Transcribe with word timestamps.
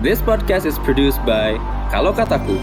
This 0.00 0.24
podcast 0.24 0.64
is 0.64 0.80
produced 0.80 1.20
by 1.28 1.60
Kalau 1.92 2.16
Kataku. 2.16 2.56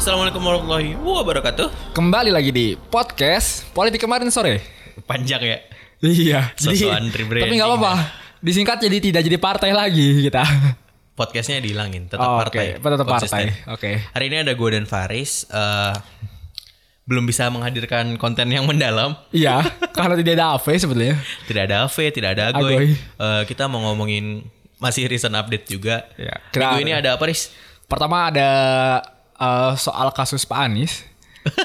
Assalamualaikum 0.00 0.40
warahmatullahi 0.40 0.96
wabarakatuh. 0.96 1.68
Kembali 1.92 2.32
lagi 2.32 2.48
di 2.48 2.66
podcast 2.76 3.68
politik 3.76 4.00
kemarin 4.00 4.32
sore. 4.32 4.64
Panjang 5.04 5.44
ya. 5.44 5.58
Iya. 6.00 6.40
Sosokan 6.56 7.08
tapi 7.12 7.54
nggak 7.56 7.68
apa-apa. 7.68 7.92
Disingkat 8.40 8.84
jadi 8.84 8.96
tidak 9.00 9.22
jadi 9.24 9.38
partai 9.40 9.70
lagi 9.72 10.24
kita. 10.24 10.44
Podcastnya 11.14 11.62
dihilangin, 11.62 12.10
tetap 12.10 12.26
Oh, 12.26 12.40
partai. 12.42 12.74
Oke, 12.74 12.82
tetap 12.82 13.06
Konsisten. 13.06 13.46
partai. 13.54 13.70
Oke. 13.70 13.90
Hari 14.12 14.24
ini 14.26 14.36
ada 14.42 14.52
gue 14.52 14.68
dan 14.72 14.84
Faris. 14.84 15.46
eh, 15.46 15.94
belum 17.04 17.28
bisa 17.28 17.52
menghadirkan 17.52 18.16
konten 18.16 18.48
yang 18.48 18.64
mendalam. 18.64 19.12
Iya, 19.28 19.60
karena 19.92 20.16
tidak 20.16 20.32
ada 20.40 20.46
AV 20.56 20.66
sebetulnya. 20.80 21.16
Tidak 21.44 21.62
ada 21.68 21.76
AV, 21.84 21.96
tidak 22.10 22.30
ada 22.32 22.44
Agoy. 22.50 22.72
Agoy. 22.72 22.88
Eh, 22.96 23.42
kita 23.44 23.68
mau 23.68 23.84
ngomongin 23.84 24.48
masih 24.78 25.06
recent 25.06 25.32
update 25.32 25.66
juga. 25.66 26.04
Minggu 26.16 26.50
Kira- 26.50 26.80
ini 26.80 26.92
ada 26.92 27.16
apa, 27.16 27.24
Riz? 27.24 27.50
Pertama 27.84 28.32
ada 28.32 28.48
eh, 29.36 29.72
soal 29.76 30.10
kasus 30.10 30.42
Pak 30.42 30.58
Anies. 30.58 31.04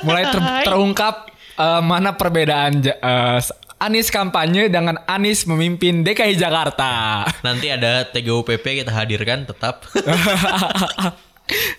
Mulai 0.03 0.27
ter- 0.27 0.59
terungkap 0.67 1.31
eh, 1.55 1.81
mana 1.81 2.15
perbedaan 2.15 2.83
eh, 2.83 3.39
Anies 3.79 4.11
kampanye 4.11 4.67
dengan 4.67 4.99
Anies 5.07 5.47
memimpin 5.47 6.03
DKI 6.03 6.35
Jakarta. 6.35 7.23
Nanti 7.47 7.71
ada 7.71 8.03
TGUPP 8.03 8.83
kita 8.83 8.91
hadirkan 8.91 9.47
tetap. 9.47 9.87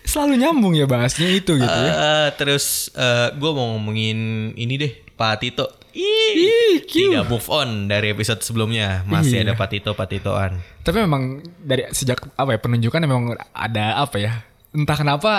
Selalu 0.03 0.43
nyambung 0.43 0.75
ya 0.75 0.89
bahasnya 0.89 1.31
itu 1.31 1.55
gitu 1.55 1.79
ya. 1.79 1.93
Eh, 1.95 2.29
terus 2.35 2.91
gue 3.37 3.51
mau 3.53 3.77
ngomongin 3.77 4.51
ini 4.57 4.75
deh, 4.81 4.93
Pak 5.15 5.45
Tito. 5.45 5.69
Ih. 5.93 6.81
Tidak 6.81 7.25
move 7.25 7.47
on 7.47 7.87
dari 7.87 8.11
episode 8.11 8.41
sebelumnya. 8.41 9.03
Masih 9.05 9.39
Iya. 9.39 9.43
ada 9.43 9.53
Pak 9.55 9.69
Tito, 9.69 9.91
Pak 9.93 10.07
Titoan. 10.07 10.53
Tapi 10.81 10.99
memang 10.99 11.23
dari 11.59 11.87
sejak 11.89 12.23
apa 12.33 12.51
ya 12.51 12.59
penunjukan 12.59 13.01
memang 13.01 13.23
ada 13.51 13.99
apa 13.99 14.17
ya 14.17 14.33
entah 14.71 14.95
kenapa 14.95 15.33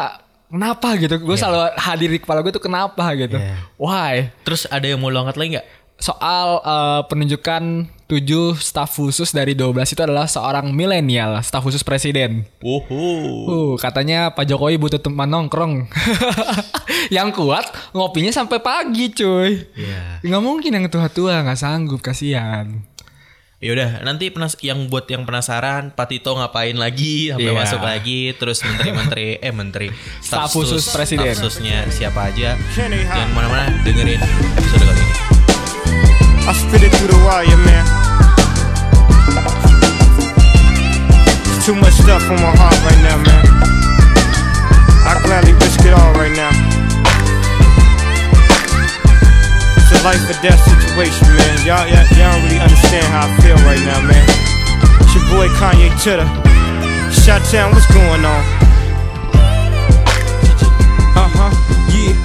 kenapa 0.45 0.87
gitu 0.97 1.15
gue 1.17 1.37
selalu 1.37 1.71
hadir 1.77 2.09
di 2.09 2.19
kepala 2.19 2.39
gue 2.41 2.51
tuh 2.51 2.59
kenapa 2.59 3.15
gitu 3.15 3.35
Iya. 3.35 3.55
why 3.75 4.27
Terus 4.43 4.67
ada 4.67 4.83
yang 4.83 4.99
mau 4.99 5.07
lo 5.07 5.23
angkat 5.23 5.35
lagi 5.35 5.49
nggak? 5.55 5.67
Soal 6.01 6.59
eh, 6.59 7.01
penunjukan 7.05 7.85
7 8.11 8.59
staf 8.59 8.99
khusus 8.99 9.31
dari 9.31 9.55
12 9.55 9.87
itu 9.87 10.01
adalah 10.03 10.27
seorang 10.27 10.67
milenial 10.75 11.39
staf 11.39 11.63
khusus 11.63 11.79
presiden 11.79 12.43
Woho. 12.59 13.07
Uh, 13.47 13.73
katanya 13.79 14.35
Pak 14.35 14.51
Jokowi 14.51 14.75
butuh 14.75 14.99
teman 14.99 15.31
nongkrong. 15.31 15.87
yang 17.15 17.31
kuat 17.31 17.63
ngopinya 17.95 18.35
sampai 18.35 18.59
pagi, 18.59 19.15
cuy. 19.15 19.63
Iya. 19.79 20.19
Nggak 20.27 20.43
mungkin 20.43 20.75
yang 20.75 20.85
tua-tua 20.91 21.39
nggak 21.47 21.55
sanggup, 21.55 22.03
kasihan. 22.03 22.83
Yaudah, 23.61 24.01
nanti 24.01 24.27
penas 24.33 24.57
yang 24.65 24.89
buat 24.89 25.05
yang 25.07 25.21
penasaran, 25.23 25.93
Pak 25.93 26.09
Tito 26.09 26.33
ngapain 26.33 26.73
lagi 26.75 27.29
sampai 27.29 27.53
Iya. 27.53 27.61
masuk 27.61 27.81
lagi, 27.85 28.33
terus 28.35 28.59
menteri-menteri, 28.65 29.37
eh 29.45 29.53
menteri, 29.53 29.87
Staf 30.19 30.49
khusus 30.51 30.89
presiden. 30.89 31.31
staf 31.31 31.45
khususnya 31.47 31.85
siapa 31.93 32.33
aja. 32.33 32.57
Jangan 32.73 32.97
ke 33.05 33.21
mana-mana, 33.37 33.69
dengerin 33.85 34.19
episode. 34.57 34.90
I 36.43 36.53
spit 36.53 36.81
it 36.81 36.89
through 36.97 37.13
the 37.13 37.21
wire, 37.21 37.45
man. 37.69 37.85
Too 41.61 41.77
much 41.77 41.93
stuff 41.93 42.25
on 42.25 42.41
my 42.41 42.49
heart 42.57 42.73
right 42.81 43.01
now, 43.05 43.21
man. 43.21 43.45
I 45.05 45.21
gladly 45.21 45.53
risk 45.53 45.85
it 45.85 45.93
all 45.93 46.13
right 46.17 46.33
now. 46.33 46.49
It's 49.77 49.93
a 49.93 50.01
life 50.01 50.25
or 50.25 50.37
death 50.41 50.57
situation, 50.65 51.29
man. 51.37 51.61
Y'all, 51.61 51.85
y'all, 51.85 52.01
y'all 52.17 52.33
don't 52.33 52.43
really 52.49 52.57
understand 52.57 53.05
how 53.13 53.29
I 53.29 53.37
feel 53.45 53.61
right 53.61 53.83
now, 53.85 54.01
man. 54.01 54.25
It's 55.05 55.13
your 55.13 55.25
boy 55.29 55.45
Kanye 55.61 55.93
Titter. 56.01 56.25
Shot 57.13 57.45
Town, 57.53 57.69
what's 57.69 57.85
going 57.93 58.25
on? 58.25 58.41
Uh 61.13 61.29
huh, 61.29 61.53
yeah, 61.93 62.17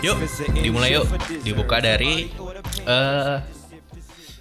Yuk, 0.00 0.16
dimulai 0.56 0.96
yuk. 0.96 1.04
Dibuka 1.44 1.76
dari 1.76 2.32
eh 2.88 3.36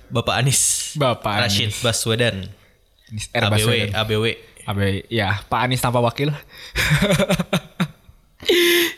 Bapak 0.07 0.39
Anies. 0.39 0.95
Bapak 0.95 1.43
Rashid 1.43 1.75
Anies. 1.75 1.83
Baswedan. 1.83 2.35
R. 3.35 3.43
ABW, 3.51 3.51
Baswedan. 3.51 3.89
ABW. 3.91 4.25
Abe, 4.65 5.03
ya 5.11 5.43
Pak 5.51 5.59
Anies 5.67 5.83
tanpa 5.83 5.99
wakil. 5.99 6.31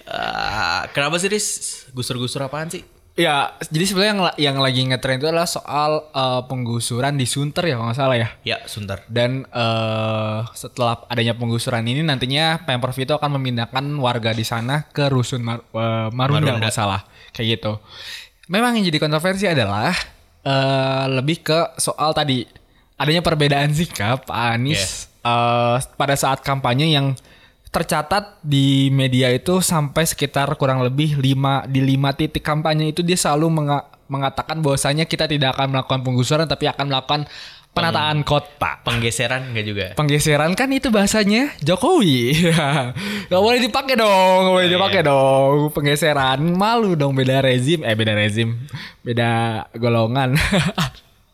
Ah, 0.08 0.88
kenapa 0.96 1.20
sih, 1.20 1.28
Riz? 1.28 1.48
Gusur-gusur 1.92 2.40
apaan 2.40 2.72
sih? 2.72 2.84
Ya, 3.18 3.52
jadi 3.68 3.84
sebenarnya 3.90 4.12
yang, 4.14 4.22
yang 4.38 4.58
lagi 4.62 4.82
ngetren 4.86 5.18
itu 5.18 5.28
adalah 5.28 5.50
soal 5.50 6.06
eh, 6.14 6.42
penggusuran 6.46 7.18
di 7.18 7.26
Sunter 7.26 7.66
ya 7.66 7.76
kalau 7.76 7.90
nggak 7.90 8.00
salah 8.00 8.16
ya. 8.16 8.30
Ya, 8.46 8.58
sebentar. 8.70 9.02
Dan 9.10 9.44
eh, 9.50 10.40
setelah 10.54 11.04
adanya 11.10 11.34
penggusuran 11.34 11.82
ini 11.84 12.06
nantinya 12.06 12.62
Pemprov 12.64 12.96
itu 12.96 13.12
akan 13.12 13.42
memindahkan 13.42 13.84
warga 13.98 14.32
di 14.32 14.46
sana 14.46 14.86
ke 14.94 15.10
rusun 15.10 15.42
Mar- 15.42 15.66
eh, 15.66 16.10
Marunda, 16.14 16.54
Marunda. 16.54 16.62
nggak 16.62 16.76
salah 16.78 17.02
kayak 17.34 17.60
gitu. 17.60 17.82
Memang 18.48 18.80
yang 18.80 18.86
jadi 18.88 19.02
kontroversi 19.02 19.50
adalah 19.50 19.92
eh, 20.46 21.06
lebih 21.12 21.42
ke 21.42 21.60
soal 21.82 22.14
tadi 22.14 22.46
adanya 22.98 23.26
perbedaan 23.26 23.74
sikap 23.74 24.30
Anies 24.30 25.10
eh, 25.26 25.78
pada 25.98 26.16
saat 26.16 26.46
kampanye 26.46 26.94
yang 26.94 27.18
tercatat 27.78 28.42
di 28.42 28.90
media 28.90 29.30
itu 29.30 29.62
sampai 29.62 30.10
sekitar 30.10 30.50
kurang 30.58 30.82
lebih 30.82 31.22
lima 31.22 31.62
di 31.70 31.86
lima 31.86 32.10
titik 32.10 32.42
kampanye 32.42 32.90
itu 32.90 33.06
dia 33.06 33.14
selalu 33.14 33.62
menga- 33.62 33.86
mengatakan 34.10 34.58
bahwasanya 34.66 35.06
kita 35.06 35.30
tidak 35.30 35.54
akan 35.54 35.78
melakukan 35.78 36.02
penggusuran 36.02 36.50
tapi 36.50 36.66
akan 36.66 36.90
melakukan 36.90 37.22
penataan 37.78 38.26
kota. 38.26 38.82
Penggeseran 38.82 39.54
enggak 39.54 39.66
juga? 39.70 39.86
Penggeseran 39.94 40.58
kan 40.58 40.74
itu 40.74 40.90
bahasanya 40.90 41.54
Jokowi. 41.62 42.34
gak 43.30 43.42
boleh 43.44 43.62
dipakai 43.62 43.94
dong, 43.94 44.38
gak 44.50 44.54
boleh 44.58 44.70
dipakai 44.74 45.02
dong. 45.06 45.70
Penggeseran 45.70 46.42
malu 46.58 46.98
dong 46.98 47.14
beda 47.14 47.46
rezim, 47.46 47.86
eh 47.86 47.94
beda 47.94 48.18
rezim, 48.18 48.58
beda 49.06 49.64
golongan. 49.78 50.34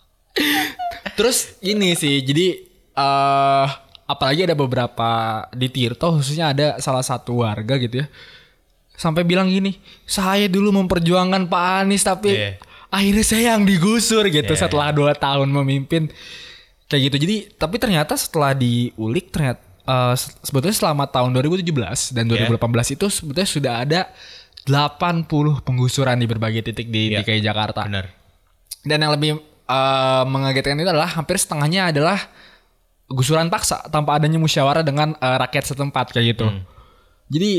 Terus 1.17 1.55
ini 1.63 1.95
sih, 1.95 2.19
jadi 2.25 2.59
eh 2.99 3.67
apalagi 4.03 4.43
ada 4.43 4.53
beberapa 4.53 5.09
di 5.49 5.67
Tirto 5.67 6.13
khususnya 6.13 6.51
ada 6.51 6.67
salah 6.77 7.01
satu 7.01 7.41
warga 7.41 7.75
gitu 7.75 8.03
ya. 8.03 8.07
Sampai 8.93 9.23
bilang 9.23 9.47
gini, 9.47 9.73
saya 10.03 10.45
dulu 10.45 10.69
memperjuangkan 10.75 11.47
Pak 11.47 11.63
Anies 11.81 12.03
tapi 12.03 12.29
Iya. 12.31 12.61
akhirnya 12.87 13.25
saya 13.25 13.43
yang 13.53 13.63
digusur 13.63 14.27
gitu 14.27 14.53
Iya. 14.53 14.61
setelah 14.61 14.93
dua 14.93 15.11
tahun 15.13 15.49
memimpin 15.49 16.13
kayak 16.85 17.01
gitu. 17.09 17.17
Jadi 17.23 17.35
tapi 17.55 17.75
ternyata 17.77 18.13
setelah 18.13 18.53
diulik 18.53 19.29
ternyata 19.29 19.65
se- 20.13 20.31
sebetulnya 20.41 20.77
selama 20.77 21.03
tahun 21.05 21.33
2017 21.33 22.13
dan 22.13 22.29
Iya. 22.29 22.45
2018 22.45 22.93
itu 22.93 23.09
sebetulnya 23.09 23.49
sudah 23.49 23.73
ada 23.81 24.01
80 24.63 25.59
penggusuran 25.59 26.15
di 26.15 26.25
berbagai 26.25 26.63
titik 26.63 26.87
di 26.87 27.11
Iya. 27.11 27.21
DKI 27.21 27.41
Jakarta. 27.41 27.83
Benar. 27.83 28.07
Dan 28.81 28.97
yang 28.99 29.11
lebih 29.11 29.31
eh, 29.63 30.23
mengagetkan 30.27 30.75
itu 30.75 30.85
adalah 30.85 31.07
hampir 31.09 31.35
setengahnya 31.35 31.89
adalah 31.89 32.19
gusuran 33.13 33.47
paksa 33.47 33.85
tanpa 33.87 34.17
adanya 34.17 34.41
musyawarah 34.41 34.81
dengan 34.81 35.13
eh, 35.15 35.37
rakyat 35.39 35.71
setempat 35.71 36.11
kayak 36.11 36.25
gitu. 36.35 36.47
Jadi 37.29 37.51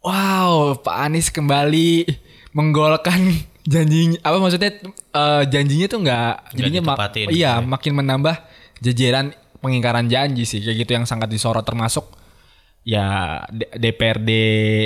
wow, 0.00 0.78
Pak 0.78 0.96
Anies 0.96 1.28
kembali 1.28 2.06
menggolkan 2.54 3.20
janjinya 3.72 4.22
apa 4.22 4.36
maksudnya 4.38 4.70
eh, 4.94 5.42
janjinya 5.50 5.86
tuh 5.90 5.98
nggak 6.06 6.32
jadinya 6.54 6.80
ma- 6.82 6.94
ditepatin 6.94 7.26
iya 7.34 7.58
ya. 7.58 7.66
makin 7.66 7.92
menambah 7.98 8.36
jajaran 8.78 9.34
pengingkaran 9.58 10.06
janji 10.06 10.46
sih 10.46 10.62
kayak 10.62 10.86
gitu 10.86 10.90
yang 10.94 11.04
sangat 11.04 11.26
disorot 11.26 11.66
termasuk 11.66 12.06
ya 12.86 13.42
D- 13.50 13.66
DPRD 13.74 14.30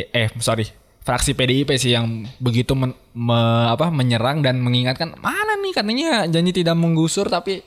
eh 0.09 0.32
sorry 0.41 0.65
fraksi 1.04 1.37
PDIP 1.37 1.77
sih 1.77 1.92
yang 1.92 2.25
begitu 2.41 2.72
men- 2.72 2.97
me- 3.12 3.69
apa 3.69 3.92
menyerang 3.92 4.41
dan 4.41 4.56
mengingatkan 4.65 5.12
mana 5.21 5.60
nih 5.60 5.72
katanya 5.77 6.10
janji 6.25 6.65
tidak 6.65 6.77
menggusur 6.81 7.28
tapi 7.28 7.60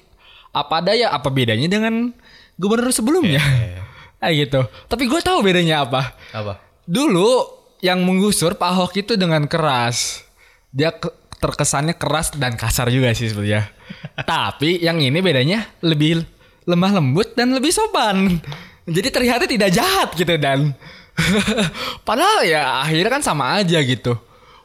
apa 0.53 0.85
daya 0.85 1.09
apa 1.09 1.27
bedanya 1.33 1.65
dengan 1.65 2.13
gubernur 2.55 2.93
sebelumnya? 2.93 3.41
Kayak 4.23 4.33
gitu. 4.47 4.61
Tapi 4.87 5.03
gue 5.09 5.19
tahu 5.19 5.43
bedanya 5.43 5.83
apa. 5.83 6.15
Apa? 6.31 6.63
dulu 6.83 7.47
yang 7.83 8.03
menggusur 8.03 8.55
Pak 8.55 8.69
Ahok 8.75 8.93
itu 9.03 9.13
dengan 9.19 9.43
keras. 9.47 10.23
Dia 10.71 10.95
ke- 10.95 11.11
terkesannya 11.39 11.95
keras 11.99 12.31
dan 12.35 12.55
kasar 12.55 12.87
juga 12.87 13.11
sih 13.11 13.27
sebetulnya. 13.31 13.67
Tapi 14.29 14.79
yang 14.79 14.99
ini 14.99 15.19
bedanya 15.19 15.67
lebih 15.83 16.23
lemah 16.63 16.99
lembut 16.99 17.35
dan 17.35 17.51
lebih 17.51 17.71
sopan. 17.75 18.39
Jadi 18.87 19.07
terlihatnya 19.11 19.47
tidak 19.47 19.71
jahat 19.75 20.09
gitu 20.15 20.35
dan 20.39 20.75
padahal 22.07 22.43
ya 22.43 22.83
akhirnya 22.83 23.19
kan 23.19 23.23
sama 23.23 23.59
aja 23.59 23.79
gitu. 23.83 24.15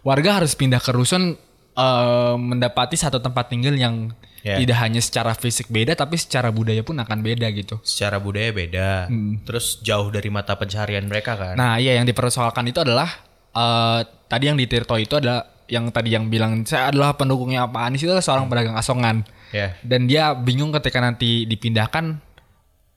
Warga 0.07 0.43
harus 0.43 0.55
pindah 0.55 0.79
ke 0.79 0.91
rusun 0.95 1.35
eh, 1.75 2.35
mendapati 2.39 2.95
satu 2.95 3.19
tempat 3.19 3.51
tinggal 3.51 3.75
yang 3.75 4.15
Ya. 4.47 4.63
tidak 4.63 4.79
hanya 4.79 5.03
secara 5.03 5.35
fisik 5.35 5.67
beda 5.67 5.99
tapi 5.99 6.15
secara 6.15 6.55
budaya 6.55 6.87
pun 6.87 6.95
akan 6.95 7.19
beda 7.27 7.51
gitu 7.51 7.83
Secara 7.83 8.23
budaya 8.23 8.55
beda. 8.55 9.11
Terus 9.43 9.83
jauh 9.83 10.09
dari 10.15 10.31
mata 10.31 10.55
pencaharian 10.55 11.05
mereka 11.11 11.35
kan. 11.35 11.55
Nah, 11.59 11.83
iya 11.83 11.99
yang 11.99 12.07
dipersoalkan 12.07 12.63
itu 12.71 12.79
adalah 12.79 13.09
eh 13.51 14.01
tadi 14.31 14.45
yang 14.47 14.55
di 14.61 14.71
Tirto 14.71 14.95
itu 14.95 15.19
adalah 15.19 15.43
yang 15.69 15.91
tadi 15.91 16.15
yang 16.15 16.31
bilang 16.33 16.65
saya 16.65 16.95
adalah 16.95 17.19
pendukungnya 17.19 17.69
Pak 17.69 17.83
Anies 17.83 18.01
itu 18.05 18.11
adalah 18.13 18.25
seorang 18.25 18.47
pedagang 18.47 18.77
asongan. 18.79 19.27
Ya. 19.51 19.75
Dan 19.83 20.07
dia 20.07 20.33
bingung 20.37 20.71
ketika 20.71 21.03
nanti 21.03 21.45
dipindahkan 21.45 22.21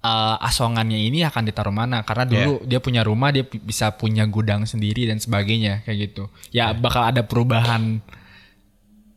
eh, 0.04 0.36
asongannya 0.46 1.00
ini 1.10 1.26
akan 1.26 1.44
ditaruh 1.50 1.74
mana 1.74 2.06
karena 2.06 2.30
dulu 2.30 2.54
dia 2.70 2.80
punya 2.80 3.02
rumah 3.02 3.34
dia 3.34 3.44
bisa 3.48 3.96
punya 3.98 4.24
gudang 4.30 4.70
sendiri 4.70 5.10
dan 5.10 5.18
sebagainya 5.18 5.82
kayak 5.84 5.98
gitu. 6.12 6.30
Ya 6.54 6.72
bakal 6.76 7.12
ada 7.12 7.26
perubahan 7.26 8.00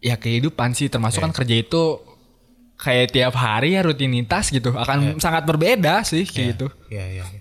ya 0.04 0.20
kehidupan 0.20 0.76
sih 0.76 0.92
termasuk 0.92 1.24
kan 1.24 1.32
kerja 1.32 1.56
itu 1.64 2.13
kayak 2.74 3.14
tiap 3.14 3.34
hari 3.38 3.78
ya 3.78 3.82
rutinitas 3.82 4.50
gitu 4.50 4.74
akan 4.74 5.22
sangat 5.22 5.46
berbeda 5.46 6.02
sih 6.02 6.26
kayak 6.26 6.58
gitu. 6.58 6.66
Iya, 6.90 7.04
iya. 7.20 7.24
iya. 7.26 7.40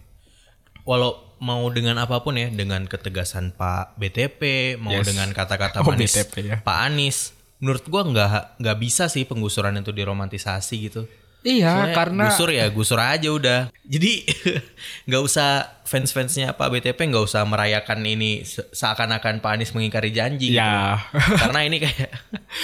Walau 0.84 1.36
mau 1.44 1.64
dengan 1.72 2.00
apa 2.00 2.24
pun 2.24 2.40
ya, 2.40 2.48
dengan 2.48 2.88
ketegasan 2.88 3.52
Pak 3.56 4.00
BTP, 4.00 4.76
mau 4.80 4.96
Yes. 4.96 5.12
dengan 5.12 5.28
kata-kata 5.36 5.84
Oh, 5.84 5.92
BTP 5.92 6.34
ya. 6.48 6.58
Pak 6.64 6.78
Anies, 6.88 7.36
menurut 7.60 7.84
gua 7.92 8.08
nggak 8.08 8.60
nggak 8.64 8.78
bisa 8.80 9.12
sih 9.12 9.28
penggusuran 9.28 9.76
itu 9.76 9.92
diromantisasi 9.92 10.76
gitu. 10.88 11.04
Iya 11.44 11.72
Soalnya 11.76 11.96
karena 11.96 12.24
gusur 12.26 12.50
ya 12.50 12.66
gusur 12.72 13.00
aja 13.00 13.30
udah. 13.30 13.60
Jadi 13.84 14.24
nggak 15.08 15.24
usah 15.24 15.50
fans-fansnya 15.84 16.56
Pak 16.56 16.72
BTP 16.72 16.96
nggak 16.96 17.24
usah 17.24 17.44
merayakan 17.44 18.00
ini 18.02 18.48
se- 18.48 18.66
seakan-akan 18.72 19.44
Pak 19.44 19.52
Anies 19.54 19.76
mengingkari 19.76 20.10
janji. 20.10 20.56
ya 20.56 20.98
Gitu. 21.12 21.36
Karena 21.44 21.60
ini 21.68 21.78
kayak 21.84 22.12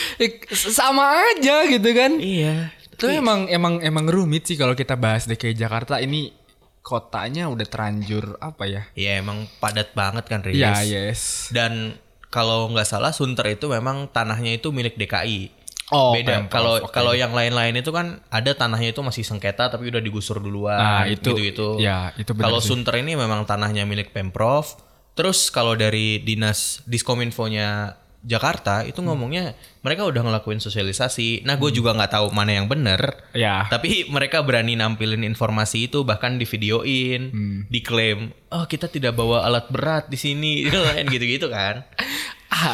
sama 0.79 1.11
aja 1.29 1.67
gitu 1.67 1.89
kan. 1.91 2.17
iya. 2.17 2.71
Itu 2.89 3.07
emang 3.07 3.47
emang 3.47 3.79
emang 3.79 4.07
rumit 4.07 4.43
sih 4.43 4.55
kalau 4.55 4.75
kita 4.75 4.95
bahas 4.95 5.23
DKI 5.23 5.55
Jakarta 5.55 5.99
ini 5.99 6.35
kotanya 6.79 7.47
udah 7.47 7.67
terlanjur 7.67 8.35
apa 8.39 8.63
ya? 8.65 8.81
Ya 8.95 9.19
emang 9.19 9.47
padat 9.59 9.91
banget 9.93 10.25
kan 10.25 10.41
Riz. 10.41 10.57
Iya, 10.57 10.83
yes. 10.83 11.51
Dan 11.51 11.95
kalau 12.29 12.69
nggak 12.69 12.85
salah 12.85 13.09
Sunter 13.09 13.45
itu 13.49 13.65
memang 13.67 14.09
tanahnya 14.09 14.55
itu 14.55 14.69
milik 14.69 14.95
DKI. 14.95 15.58
Oh, 15.89 16.13
Beda. 16.13 16.45
Kalau 16.45 16.77
oke. 16.79 16.89
kalau 16.89 17.11
yang 17.11 17.31
lain-lain 17.31 17.73
itu 17.75 17.89
kan 17.89 18.21
ada 18.27 18.51
tanahnya 18.51 18.89
itu 18.89 19.01
masih 19.01 19.21
sengketa 19.21 19.67
tapi 19.67 19.89
udah 19.89 19.97
digusur 19.97 20.37
duluan. 20.37 20.77
Nah, 20.77 21.03
itu- 21.05 21.33
gitu 21.33 21.41
itu. 21.41 21.67
ya, 21.81 22.13
itu 22.13 22.31
benar 22.31 22.49
Kalau. 22.49 22.61
Sunter 22.61 22.93
ini 22.97 23.13
memang 23.13 23.43
tanahnya 23.43 23.83
milik 23.83 24.09
Pemprov. 24.09 24.77
Terus 25.13 25.49
kalau 25.49 25.73
dari 25.73 26.19
dinas 26.19 26.79
Diskominfonya 26.85 27.97
Jakarta 28.19 28.83
itu 28.83 28.99
Hmm. 28.99 29.15
ngomongnya 29.15 29.55
mereka 29.79 30.03
udah 30.03 30.19
ngelakuin 30.19 30.59
sosialisasi. 30.59 31.41
Nah, 31.41 31.55
gue 31.55 31.71
juga 31.71 31.95
nggak 31.95 32.11
tahu 32.13 32.27
mana 32.29 32.51
yang 32.53 32.67
bener. 32.67 32.99
Ya. 33.31 33.63
Tapi 33.65 34.11
mereka 34.11 34.43
berani 34.43 34.75
nampilin 34.75 35.23
informasi 35.23 35.87
itu 35.87 36.03
bahkan 36.03 36.35
di 36.35 36.43
videoin, 36.43 37.31
Hmm. 37.31 37.59
diklaim, 37.67 38.19
oh 38.49 38.67
kita 38.67 38.85
tidak 38.85 39.15
bawa 39.15 39.41
alat 39.41 39.71
berat 39.71 40.05
di 40.05 40.15
sini, 40.15 40.67
gitu-gitu 41.07 41.47
kan. 41.55 41.87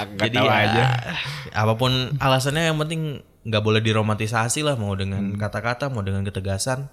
Nggak 0.07 0.25
Jadi 0.25 0.35
tahu 0.35 0.47
ya, 0.47 0.57
aja. 0.61 0.83
apa 1.53 1.73
pun 1.73 1.91
alasannya 2.17 2.63
yang 2.65 2.77
penting 2.77 3.01
nggak 3.41 3.61
boleh 3.61 3.79
diromantisasi 3.79 4.61
lah 4.61 4.73
mau 4.73 4.93
dengan 4.93 5.21
Hmm. 5.23 5.37
kata-kata 5.37 5.87
mau 5.87 6.01
dengan 6.01 6.21
ketegasan. 6.21 6.89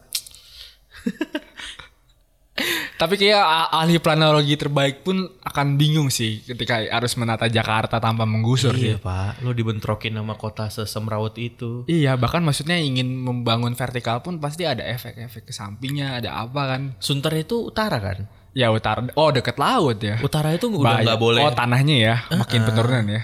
Tapi 2.94 3.18
kayak 3.18 3.42
ahli 3.72 3.98
planologi 3.98 4.54
terbaik 4.54 5.02
pun 5.02 5.16
akan 5.42 5.74
bingung 5.74 6.06
sih 6.06 6.38
ketika 6.40 6.78
harus 6.86 7.18
menata 7.18 7.50
Jakarta 7.50 7.98
tanpa 7.98 8.22
menggusur 8.22 8.70
Iya 8.72 8.94
sih. 8.94 9.02
pak, 9.02 9.42
lo 9.42 9.50
dibentrokin 9.50 10.14
sama 10.14 10.36
kota 10.36 10.70
sesemrawut 10.70 11.34
itu. 11.34 11.82
Iya, 11.84 12.14
bahkan 12.14 12.38
maksudnya 12.40 12.78
ingin 12.78 13.10
membangun 13.10 13.74
vertikal 13.74 14.22
pun 14.22 14.38
pasti 14.38 14.62
ada 14.62 14.86
efek-efek 14.86 15.50
ke 15.50 15.52
sampingnya, 15.52 16.22
ada 16.22 16.38
apa 16.38 16.62
kan? 16.68 16.82
Sunter 17.00 17.34
itu 17.34 17.66
utara 17.66 17.98
kan? 17.98 18.30
Ya 18.52 18.68
utara, 18.68 19.00
oh 19.16 19.32
deket 19.32 19.56
laut 19.56 19.96
ya. 19.96 20.20
Utara 20.20 20.52
itu 20.52 20.68
udah 20.68 21.00
nggak 21.00 21.16
boleh, 21.16 21.40
Oh 21.40 21.52
tanahnya 21.52 21.96
ya, 21.96 22.14
makin 22.30 22.62
penurunan 22.62 23.06
ya. 23.08 23.22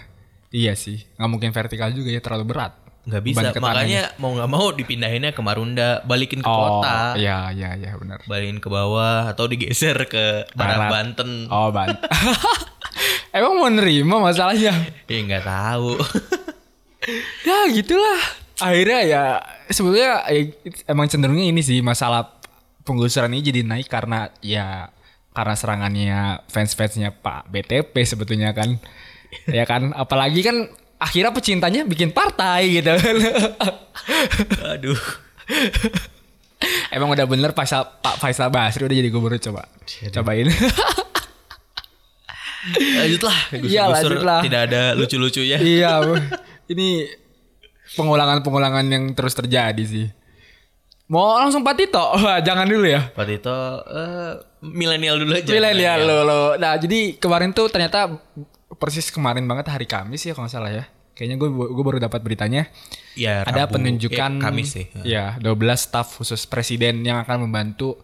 Iya 0.49 0.73
sih, 0.73 1.05
nggak 1.17 1.29
mungkin 1.29 1.51
vertikal 1.53 1.93
juga 1.93 2.09
ya 2.09 2.21
terlalu 2.21 2.47
berat. 2.49 2.73
nggak 3.05 3.25
bisa. 3.25 3.49
Makanya 3.57 4.13
mau 4.17 4.37
nggak 4.37 4.49
mau 4.49 4.69
dipindahinnya 4.69 5.33
ke 5.33 5.41
Marunda, 5.41 6.05
balikin 6.05 6.41
ke 6.41 6.49
Oh, 6.49 6.81
kota, 6.81 7.17
iya 7.17 7.49
iya 7.49 7.73
iya 7.73 7.97
benar. 7.97 8.21
balikin 8.25 8.57
ke 8.57 8.69
bawah 8.69 9.29
atau 9.29 9.45
digeser 9.45 9.97
ke 10.05 10.45
arah 10.53 10.77
Barat. 10.77 10.91
Banten. 10.93 11.31
Oh 11.49 11.73
ban. 11.73 11.97
Emang 13.37 13.57
mau 13.57 13.69
nerima 13.69 14.17
masalahnya? 14.19 14.73
Ya 15.05 15.19
nggak 15.25 15.45
tahu. 15.45 15.97
ya 17.49 17.59
gitulah. 17.73 18.21
Akhirnya 18.59 19.01
ya 19.05 19.23
sebetulnya 19.69 20.27
ya, 20.27 20.43
emang 20.85 21.07
cenderungnya 21.07 21.47
ini 21.47 21.63
sih 21.63 21.79
masalah 21.79 22.27
penggusuran 22.83 23.31
ini 23.31 23.41
jadi 23.45 23.61
naik 23.63 23.87
karena 23.87 24.33
ya 24.43 24.91
karena 25.39 25.55
serangannya 25.55 26.21
fans-fansnya 26.51 27.15
Pak 27.15 27.47
BTP 27.47 27.95
sebetulnya 28.03 28.51
kan. 28.51 28.75
ya 29.47 29.63
kan, 29.63 29.95
apalagi 29.95 30.43
kan 30.43 30.67
akhirnya 30.99 31.31
pecintanya 31.31 31.87
bikin 31.87 32.11
partai 32.11 32.83
gitu. 32.83 32.91
Aduh. 34.75 34.99
Emang 36.91 37.15
udah 37.15 37.23
bener 37.31 37.55
Faisal, 37.55 37.87
Pak 38.03 38.19
Faisal 38.19 38.51
Basri 38.51 38.83
udah 38.83 38.97
jadi 38.99 39.11
gubernur 39.15 39.39
coba. 39.39 39.71
Cobain. 40.11 40.51
Lanjutlah. 42.99 43.39
Iya, 43.55 43.87
Gusur-gusur 43.87 44.11
lanjutlah. 44.19 44.41
Tidak 44.43 44.61
ada 44.67 44.83
lucu-lucunya. 44.99 45.59
iya, 45.63 46.03
ini 46.67 47.07
pengulangan-pengulangan 47.95 48.85
yang 48.91 49.15
terus 49.15 49.39
terjadi 49.39 49.85
sih. 49.87 50.11
Mau 51.09 51.41
langsung 51.41 51.65
Pak 51.65 51.75
Tito? 51.77 52.05
Wah, 52.25 52.39
jangan 52.45 52.69
dulu 52.69 52.85
ya. 52.85 53.09
Pak 53.09 53.25
Tito 53.25 53.57
eh, 53.89 54.33
milenial 54.61 55.17
dulu 55.25 55.33
aja. 55.33 55.49
Milenial 55.49 56.01
lo 56.05 56.17
lo. 56.25 56.43
Nah, 56.61 56.77
jadi 56.77 57.17
kemarin 57.17 57.57
tuh 57.57 57.73
ternyata 57.73 58.13
persis 58.77 59.09
kemarin 59.09 59.43
banget 59.49 59.73
hari 59.73 59.89
Kamis 59.89 60.29
ya 60.29 60.37
kalau 60.37 60.47
nggak 60.47 60.55
salah 60.55 60.73
ya. 60.73 60.85
Kayaknya 61.17 61.37
gue 61.41 61.49
gue 61.51 61.85
baru 61.85 61.99
dapat 61.99 62.21
beritanya. 62.23 62.69
Ya, 63.19 63.43
ada 63.43 63.67
Rabu. 63.67 63.81
penunjukan 63.81 64.39
Eh, 64.39 64.41
Kamis 64.45 64.69
sih. 64.71 64.87
Ya, 65.03 65.35
12 65.41 65.57
staf 65.81 66.21
khusus 66.21 66.45
presiden 66.45 67.03
yang 67.03 67.19
akan 67.25 67.49
membantu 67.49 67.99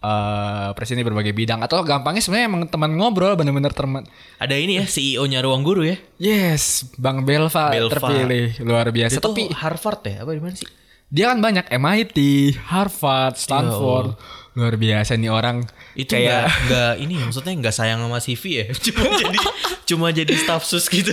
eh 0.00 0.72
presiden 0.72 1.04
di 1.04 1.08
berbagai 1.12 1.36
bidang 1.36 1.60
atau 1.60 1.84
gampangnya 1.84 2.24
sebenarnya 2.24 2.48
emang 2.48 2.64
teman 2.72 2.92
ngobrol 2.96 3.36
bener-bener 3.36 3.72
teman. 3.72 4.04
Ada 4.40 4.56
ini 4.56 4.80
ya 4.80 4.84
CEO-nya 4.88 5.44
Ruang 5.44 5.60
Guru 5.60 5.84
ya. 5.84 5.96
Yes, 6.16 6.88
Bang 6.96 7.28
Belva, 7.28 7.68
Belva. 7.68 7.92
terpilih 7.92 8.64
luar 8.64 8.88
biasa. 8.92 9.20
Itu 9.20 9.28
Tapi 9.28 9.52
Harvard 9.52 10.00
ya? 10.08 10.24
Apa 10.24 10.32
di 10.32 10.40
mana 10.40 10.56
sih? 10.56 10.64
Dia 11.10 11.26
kan 11.26 11.38
banyak 11.38 11.66
MIT, 11.68 12.18
Harvard, 12.64 13.34
Stanford. 13.34 14.14
Luar 14.52 14.74
biasa 14.74 15.14
nih 15.14 15.26
orang. 15.26 15.66
Itu 15.92 16.10
kayak 16.12 16.26
nggak 16.26 16.46
nggak 16.66 16.92
ini 16.98 17.12
ya, 17.12 17.22
maksudnya 17.26 17.52
nggak 17.56 17.74
sayang 17.74 17.98
sama 17.98 18.18
CV 18.18 18.42
ya. 18.46 18.64
Cuma 18.86 19.02
jadi 19.12 19.38
cuma 19.84 20.06
jadi 20.10 20.34
staff 20.34 20.62
sus 20.62 20.86
gitu. 20.86 21.10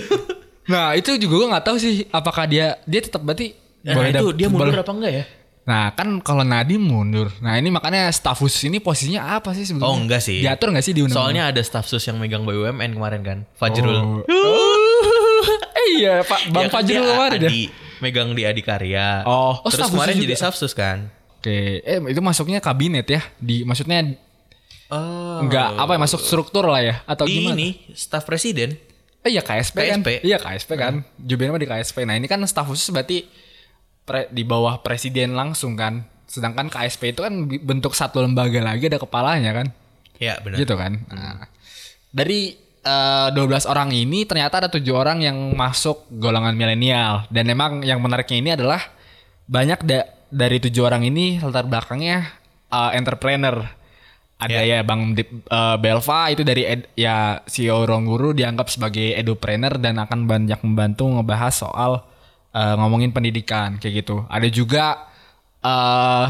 Nah, 0.64 0.94
itu 0.94 1.18
juga 1.18 1.34
gue 1.36 1.48
nggak 1.50 1.64
tahu 1.64 1.76
sih 1.76 2.06
apakah 2.08 2.46
dia 2.46 2.78
dia 2.84 3.00
tetap 3.00 3.20
berarti 3.20 3.58
Nah, 3.80 3.94
itu 4.04 4.26
dap- 4.26 4.36
dia 4.36 4.46
mundur 4.46 4.70
boleh- 4.70 4.78
apa 4.78 4.92
enggak 4.92 5.12
ya? 5.12 5.24
Nah, 5.64 5.92
kan 5.92 6.08
kalau 6.18 6.42
Nadiem 6.42 6.80
mundur. 6.80 7.28
Nah, 7.38 7.54
ini 7.54 7.68
makanya 7.68 8.08
staf 8.08 8.38
khusus 8.38 8.64
ini 8.64 8.78
posisinya 8.78 9.34
apa 9.34 9.52
sih 9.52 9.64
sebetulnya? 9.64 9.84
Oh 9.84 9.96
enggak 9.96 10.20
sih. 10.20 10.40
Diatur 10.40 10.72
nggak 10.72 10.80
sih 10.80 10.94
di 10.94 11.02
undang 11.02 11.18
Soalnya 11.18 11.50
ada 11.50 11.60
staff 11.60 11.84
sus 11.84 12.00
yang 12.02 12.16
megang 12.16 12.42
BUMN 12.42 12.90
kemarin 12.90 13.20
kan, 13.20 13.38
Fajrul. 13.52 14.24
eh, 15.74 15.86
iya, 15.94 16.22
Pak 16.22 16.40
Bang 16.50 16.66
Ya 16.66 16.70
Fajrul 16.70 17.06
kemarin 17.06 17.40
ya. 17.40 17.50
Megang 17.98 18.32
di 18.32 18.42
Adikarya. 18.42 19.22
Oh, 19.22 19.58
oh, 19.58 19.68
terus 19.68 19.88
kemarin 19.88 20.14
jadi 20.14 20.26
juga. 20.28 20.38
staff 20.38 20.54
sus 20.54 20.72
kan. 20.72 21.10
Oke, 21.38 21.80
eh 21.80 21.98
itu 22.02 22.18
masuknya 22.18 22.58
kabinet 22.58 23.06
ya. 23.06 23.22
Di 23.36 23.62
maksudnya 23.62 24.02
Oh. 24.88 25.44
enggak 25.44 25.76
apa 25.76 25.92
ya 25.92 26.00
masuk 26.00 26.16
struktur 26.18 26.64
lah 26.64 26.80
ya 26.80 27.04
atau 27.04 27.22
Di 27.22 27.44
gimana? 27.44 27.54
ini 27.54 27.68
staff 27.92 28.24
presiden. 28.24 28.72
Eh 29.20 29.30
iya 29.30 29.42
KSP, 29.42 29.76
kan. 29.76 30.00
KSP. 30.00 30.08
Iya 30.24 30.38
KSP 30.38 30.70
kan. 30.74 30.94
Jubirnya 31.18 31.52
mah 31.52 31.60
di 31.60 31.68
KSP. 31.68 31.96
Nah, 32.02 32.14
ini 32.14 32.24
kan 32.24 32.40
staf 32.42 32.64
khusus 32.64 32.88
berarti 32.88 33.28
pre- 34.02 34.30
di 34.30 34.42
bawah 34.42 34.80
presiden 34.80 35.34
langsung 35.34 35.74
kan. 35.74 36.08
Sedangkan 36.24 36.66
KSP 36.66 37.12
itu 37.12 37.20
kan 37.20 37.34
bentuk 37.60 37.92
satu 37.92 38.20
lembaga 38.20 38.56
lagi 38.58 38.86
ada 38.86 38.96
kepalanya 38.96 39.52
kan. 39.52 39.66
Ya 40.16 40.40
benar. 40.40 40.56
Gitu 40.56 40.72
kan. 40.72 41.04
Nah, 41.06 41.44
dari 42.08 42.56
eh, 42.80 43.28
12 43.32 43.66
orang 43.66 43.90
ini 43.90 44.24
ternyata 44.24 44.64
ada 44.64 44.68
tujuh 44.68 44.94
orang 44.94 45.20
yang 45.20 45.36
masuk 45.54 46.06
golongan 46.10 46.54
milenial 46.54 47.26
dan 47.28 47.44
memang 47.44 47.82
yang 47.82 47.98
menariknya 47.98 48.38
ini 48.38 48.50
adalah 48.54 48.80
banyak 49.46 49.80
da- 49.82 50.08
dari 50.28 50.60
tujuh 50.60 50.84
orang 50.84 51.02
ini 51.02 51.40
latar 51.40 51.64
belakangnya 51.64 52.28
eh, 52.68 52.90
entrepreneur. 52.96 53.64
Ada 54.38 54.62
ya 54.62 54.86
Bang 54.86 55.18
Dip- 55.18 55.50
eh, 55.50 55.76
Belva 55.82 56.30
itu 56.30 56.46
dari 56.46 56.62
ed- 56.62 56.94
ya 56.94 57.42
CEO 57.42 57.82
Ruang 57.82 58.06
Guru 58.06 58.30
dianggap 58.30 58.70
sebagai 58.70 59.18
edupreneur 59.18 59.82
dan 59.82 59.98
akan 59.98 60.30
banyak 60.30 60.62
membantu 60.62 61.10
ngebahas 61.10 61.54
soal 61.54 61.92
eh, 62.54 62.74
ngomongin 62.78 63.10
pendidikan 63.10 63.76
kayak 63.76 64.06
gitu. 64.06 64.22
Ada 64.30 64.48
juga 64.48 64.84
eh 65.58 66.28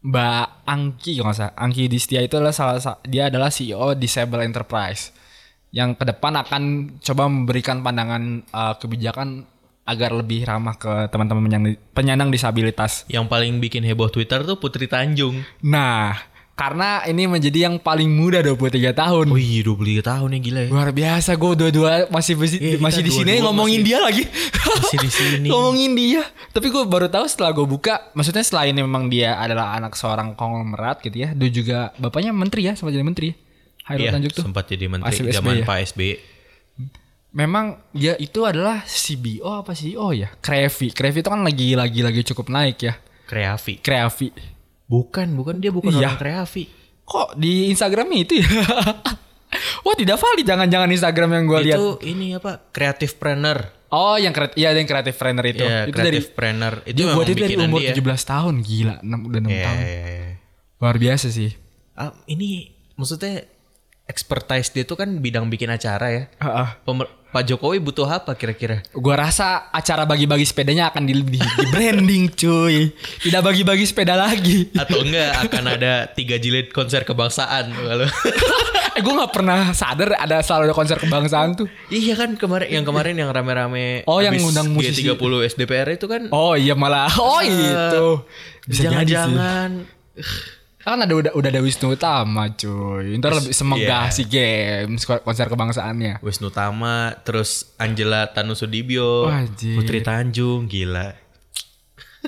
Mbak 0.00 0.44
Angki 0.64 1.20
kalau 1.20 1.28
nggak 1.28 1.36
salah. 1.36 1.54
Angki 1.56 1.84
Distia 1.88 2.20
itu 2.20 2.36
adalah 2.36 2.56
salah 2.56 2.80
sa- 2.80 3.00
dia 3.04 3.28
adalah 3.28 3.52
CEO 3.52 3.92
Disable 3.92 4.40
Enterprise 4.44 5.12
yang 5.70 5.94
ke 5.94 6.02
depan 6.02 6.34
akan 6.34 6.62
coba 6.98 7.30
memberikan 7.30 7.82
pandangan 7.82 8.22
eh, 8.42 8.74
kebijakan 8.78 9.46
agar 9.86 10.14
lebih 10.14 10.46
ramah 10.46 10.78
ke 10.78 11.10
teman-teman 11.10 11.42
penyandang, 11.42 11.74
penyandang 11.90 12.30
disabilitas. 12.30 13.02
Yang 13.10 13.26
paling 13.26 13.58
bikin 13.58 13.82
heboh 13.82 14.06
Twitter 14.06 14.46
tuh 14.46 14.54
Putri 14.58 14.86
Tanjung. 14.86 15.42
Nah, 15.66 16.30
Karena 16.60 17.00
ini 17.08 17.24
menjadi 17.24 17.72
yang 17.72 17.80
paling 17.80 18.12
muda 18.12 18.44
23 18.44 18.92
tahun. 18.92 19.32
Wih, 19.32 19.64
23 19.64 20.04
tahun 20.04 20.28
ya 20.36 20.40
gila 20.44 20.60
ya. 20.60 20.68
Luar 20.68 20.92
biasa 20.92 21.32
gue 21.40 21.52
dua-dua 21.56 22.12
masih 22.12 22.36
Iya, 22.36 22.76
kita 22.76 22.84
masih 22.84 23.00
di 23.00 23.12
sini 23.16 23.40
ngomongin 23.40 23.80
masih- 23.80 23.88
dia 23.88 23.98
lagi. 24.04 24.24
Masih 24.68 24.98
di 25.00 25.08
sini. 25.08 25.48
ngomongin 25.56 25.96
dia. 25.96 26.20
Tapi 26.52 26.68
gue 26.68 26.84
baru 26.84 27.08
tahu 27.08 27.24
setelah 27.32 27.56
gue 27.56 27.64
buka, 27.64 28.12
maksudnya 28.12 28.44
selain 28.44 28.76
memang 28.76 29.08
dia 29.08 29.40
adalah 29.40 29.72
anak 29.72 29.96
seorang 29.96 30.36
konglomerat 30.36 31.00
gitu 31.00 31.24
ya, 31.24 31.32
dia 31.32 31.48
juga 31.48 31.78
bapaknya 31.96 32.36
menteri 32.36 32.68
ya, 32.68 32.76
sempat 32.76 32.92
jadi 32.92 33.08
menteri. 33.08 33.32
Hairul 33.84 34.02
Iya, 34.02 34.10
Tanjung 34.12 34.32
tuh. 34.32 34.44
sempat 34.44 34.64
jadi 34.66 34.84
menteri 34.86 35.30
zaman 35.30 35.60
ya? 35.60 35.64
Pak 35.64 35.78
SBY. 35.88 36.12
Memang 37.30 37.78
dia 37.94 38.18
itu 38.18 38.42
adalah 38.42 38.82
CBO 38.82 39.62
apa 39.62 39.70
CEO 39.70 40.10
ya? 40.10 40.34
Krevi. 40.36 40.90
Krevi 40.90 41.18
itu 41.20 41.30
kan 41.30 41.40
lagi 41.40 41.72
lagi 41.72 42.02
lagi 42.02 42.20
cukup 42.26 42.50
naik 42.50 42.78
ya. 42.82 42.94
Kreavi. 43.24 43.78
Kreavi. 43.78 44.28
Bukan, 44.84 45.30
bukan 45.32 45.56
dia 45.56 45.70
bukan 45.70 45.94
Iya. 45.94 46.10
orang 46.10 46.18
Kreavi. 46.18 46.64
Kok 47.06 47.38
di 47.38 47.70
Instagramnya 47.70 48.18
itu 48.20 48.42
ya? 48.42 48.50
Wah 49.86 49.94
tidak 49.94 50.18
valid 50.18 50.42
jangan-jangan 50.42 50.90
Instagram 50.90 51.30
yang 51.32 51.44
gue 51.46 51.60
lihat. 51.64 51.78
Itu 51.78 51.88
ini 52.02 52.34
apa? 52.34 52.58
Creative 52.68 53.14
planner. 53.14 53.58
Oh 53.90 54.14
yang 54.14 54.30
kreatif, 54.30 54.54
iya 54.54 54.70
yang 54.70 54.86
kreatif 54.86 55.14
trainer 55.14 55.42
itu. 55.44 55.62
Iya, 55.62 55.86
itu 55.86 55.98
dari 55.98 56.20
planner. 56.22 56.74
Itu 56.82 56.94
dia 56.96 57.06
buat 57.10 57.26
itu 57.26 57.38
dari 57.40 57.54
umur 57.58 57.78
dia. 57.80 57.90
17 57.90 57.98
tahun 58.24 58.54
gila, 58.62 58.94
6, 59.02 59.26
udah 59.26 59.40
6 59.40 59.50
Iya, 59.50 59.62
tahun. 59.66 59.78
iya, 59.82 59.98
iya. 60.06 60.30
Luar 60.78 60.96
biasa 60.96 61.26
sih. 61.28 61.50
Ah, 61.92 62.14
ini 62.24 62.70
maksudnya 62.94 63.46
expertise 64.10 64.74
dia 64.74 64.82
tuh 64.82 64.98
kan 64.98 65.06
bidang 65.06 65.46
bikin 65.46 65.70
acara 65.70 66.10
ya. 66.10 66.22
Heeh. 66.42 66.68
Pemer- 66.82 67.22
Pak 67.30 67.46
Jokowi 67.46 67.78
butuh 67.78 68.10
apa 68.10 68.34
kira-kira? 68.34 68.82
Gua 68.90 69.14
rasa 69.14 69.70
acara 69.70 70.02
bagi-bagi 70.02 70.42
sepedanya 70.42 70.90
akan 70.90 71.06
di, 71.06 71.14
di, 71.14 71.38
di 71.38 71.66
branding 71.70 72.26
cuy. 72.34 72.90
Tidak 73.22 73.38
bagi-bagi 73.38 73.86
sepeda 73.86 74.18
lagi. 74.18 74.66
Atau 74.74 75.06
enggak 75.06 75.46
akan 75.46 75.64
ada 75.70 76.10
tiga 76.10 76.42
jilid 76.42 76.74
konser 76.74 77.06
kebangsaan 77.06 77.70
kalau 77.70 78.10
eh 78.98 78.98
gue 78.98 79.14
nggak 79.14 79.30
pernah 79.30 79.70
sadar 79.70 80.18
ada 80.18 80.42
selalu 80.42 80.62
ada 80.66 80.74
konser 80.74 80.98
kebangsaan 80.98 81.54
tuh. 81.54 81.70
Iya 81.86 82.18
kan 82.18 82.34
kemarin 82.34 82.66
yang 82.66 82.82
kemarin 82.82 83.14
yang 83.14 83.30
rame-rame 83.30 84.02
Oh, 84.10 84.18
yang 84.18 84.34
ngundang 84.34 84.74
musisi. 84.74 85.06
G30 85.06 85.54
SDPR 85.54 85.86
itu 85.94 86.10
kan 86.10 86.26
Oh 86.34 86.58
iya 86.58 86.74
malah. 86.74 87.06
Oh 87.14 87.38
itu. 87.38 88.26
Bisa 88.66 88.90
jadi 88.90 89.06
sih. 89.06 89.34
Kan 90.80 90.96
ada 90.96 91.12
udah 91.12 91.32
udah 91.36 91.48
ada 91.52 91.60
Wisnu 91.60 91.92
Utama 91.92 92.48
cuy. 92.56 93.20
Ntar 93.20 93.36
lebih 93.36 93.52
semegah 93.52 94.08
Iya. 94.08 94.16
si 94.16 94.24
games 94.24 95.04
konser 95.04 95.46
kebangsaannya. 95.46 96.24
Wisnu 96.24 96.48
Tama, 96.48 97.20
terus 97.20 97.76
Angela 97.76 98.32
Tanusudibyo, 98.32 99.28
Wah, 99.28 99.44
anjir. 99.44 99.76
Putri 99.76 100.00
Tanjung, 100.00 100.64
gila. 100.64 101.12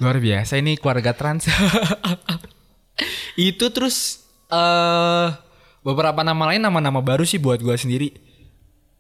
Luar 0.00 0.20
biasa 0.20 0.60
ini 0.60 0.76
keluarga 0.76 1.16
trans. 1.16 1.48
itu 3.40 3.64
terus 3.72 4.20
eh 4.52 5.28
beberapa 5.80 6.20
nama 6.20 6.52
lain 6.52 6.60
nama-nama 6.60 7.00
baru 7.00 7.24
sih 7.24 7.40
buat 7.40 7.56
gua 7.58 7.80
sendiri. 7.80 8.12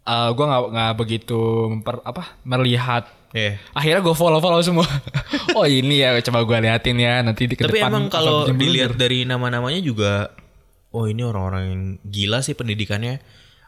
Eh 0.02 0.28
gua 0.32 0.44
nggak 0.48 0.62
nggak 0.72 0.92
begitu 0.96 1.40
memper, 1.68 2.00
apa 2.02 2.40
melihat. 2.42 3.04
Iya. 3.32 3.56
Akhirnya 3.72 4.00
gue 4.04 4.14
follow 4.16 4.40
follow 4.44 4.60
semua. 4.60 4.84
oh 5.56 5.64
ini 5.64 6.04
ya 6.04 6.12
coba 6.20 6.44
gua 6.44 6.60
liatin 6.60 7.00
ya 7.00 7.24
nanti 7.24 7.48
di 7.48 7.56
ke 7.56 7.64
Tapi 7.64 7.80
depan 7.80 7.90
emang 7.92 8.04
kalau 8.12 8.44
dilihat 8.44 8.96
dari 9.00 9.24
nama-namanya 9.24 9.80
juga, 9.80 10.36
oh 10.92 11.08
ini 11.08 11.24
orang-orang 11.24 11.64
yang 11.68 11.82
gila 12.04 12.44
sih 12.44 12.52
pendidikannya. 12.52 13.20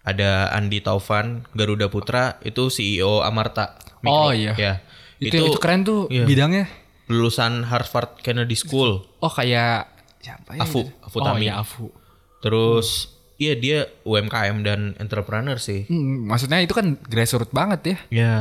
Ada 0.05 0.53
Andi 0.53 0.85
Taufan, 0.85 1.49
Garuda 1.57 1.89
Putra, 1.89 2.37
itu 2.45 2.69
CEO 2.69 3.25
Amarta. 3.25 3.81
Mikro. 4.05 4.29
Oh, 4.29 4.31
iya. 4.37 4.53
Ya. 4.53 4.75
itu, 5.17 5.33
itu 5.41 5.57
keren 5.57 5.89
tuh 5.89 6.13
iya. 6.13 6.29
bidangnya. 6.29 6.69
lulusan 7.05 7.69
Harvard 7.69 8.21
Kennedy 8.21 8.57
School. 8.57 9.05
Oh 9.21 9.29
kayak 9.29 9.93
siapa 10.25 10.57
ya? 10.57 10.65
Afu, 10.65 10.89
Afu 11.05 11.21
oh 11.21 11.25
Tami. 11.25 11.49
iya 11.49 11.61
Afu. 11.61 11.93
Terus 12.41 13.13
iya 13.37 13.53
dia 13.57 13.89
UMKM 14.09 14.65
dan 14.65 14.97
entrepreneur 14.97 15.61
sih. 15.61 15.85
Hmm, 15.85 16.25
maksudnya 16.25 16.65
itu 16.65 16.73
kan 16.73 16.97
grassroots 16.97 17.53
banget 17.53 17.81
ya. 17.85 17.97
Ya. 18.09 18.35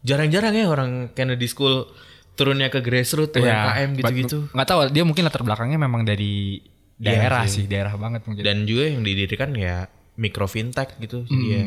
Jarang-jarang 0.00 0.52
ya 0.52 0.66
orang 0.66 0.90
Kennedy 1.10 1.46
School 1.46 1.90
turunnya 2.32 2.68
ke 2.68 2.78
grassroots 2.78 3.34
Iya, 3.34 3.66
UMKM 3.66 3.90
gitu-gitu. 3.96 4.38
Nggak 4.50 4.66
tahu 4.66 4.78
dia 4.88 5.02
mungkin 5.02 5.22
latar 5.22 5.42
belakangnya 5.42 5.76
memang 5.76 6.02
dari 6.02 6.62
Iya 6.96 7.14
daerah 7.18 7.42
sih. 7.44 7.62
sih. 7.62 7.64
daerah 7.66 7.94
banget 7.94 8.22
mungkin. 8.24 8.42
Dan 8.42 8.62
juga 8.62 8.84
yang 8.86 9.02
didirikan 9.02 9.50
ya 9.52 9.86
mikro 10.14 10.46
fintech 10.46 10.98
gitu 10.98 11.22
jadi 11.24 11.46
ya. 11.48 11.62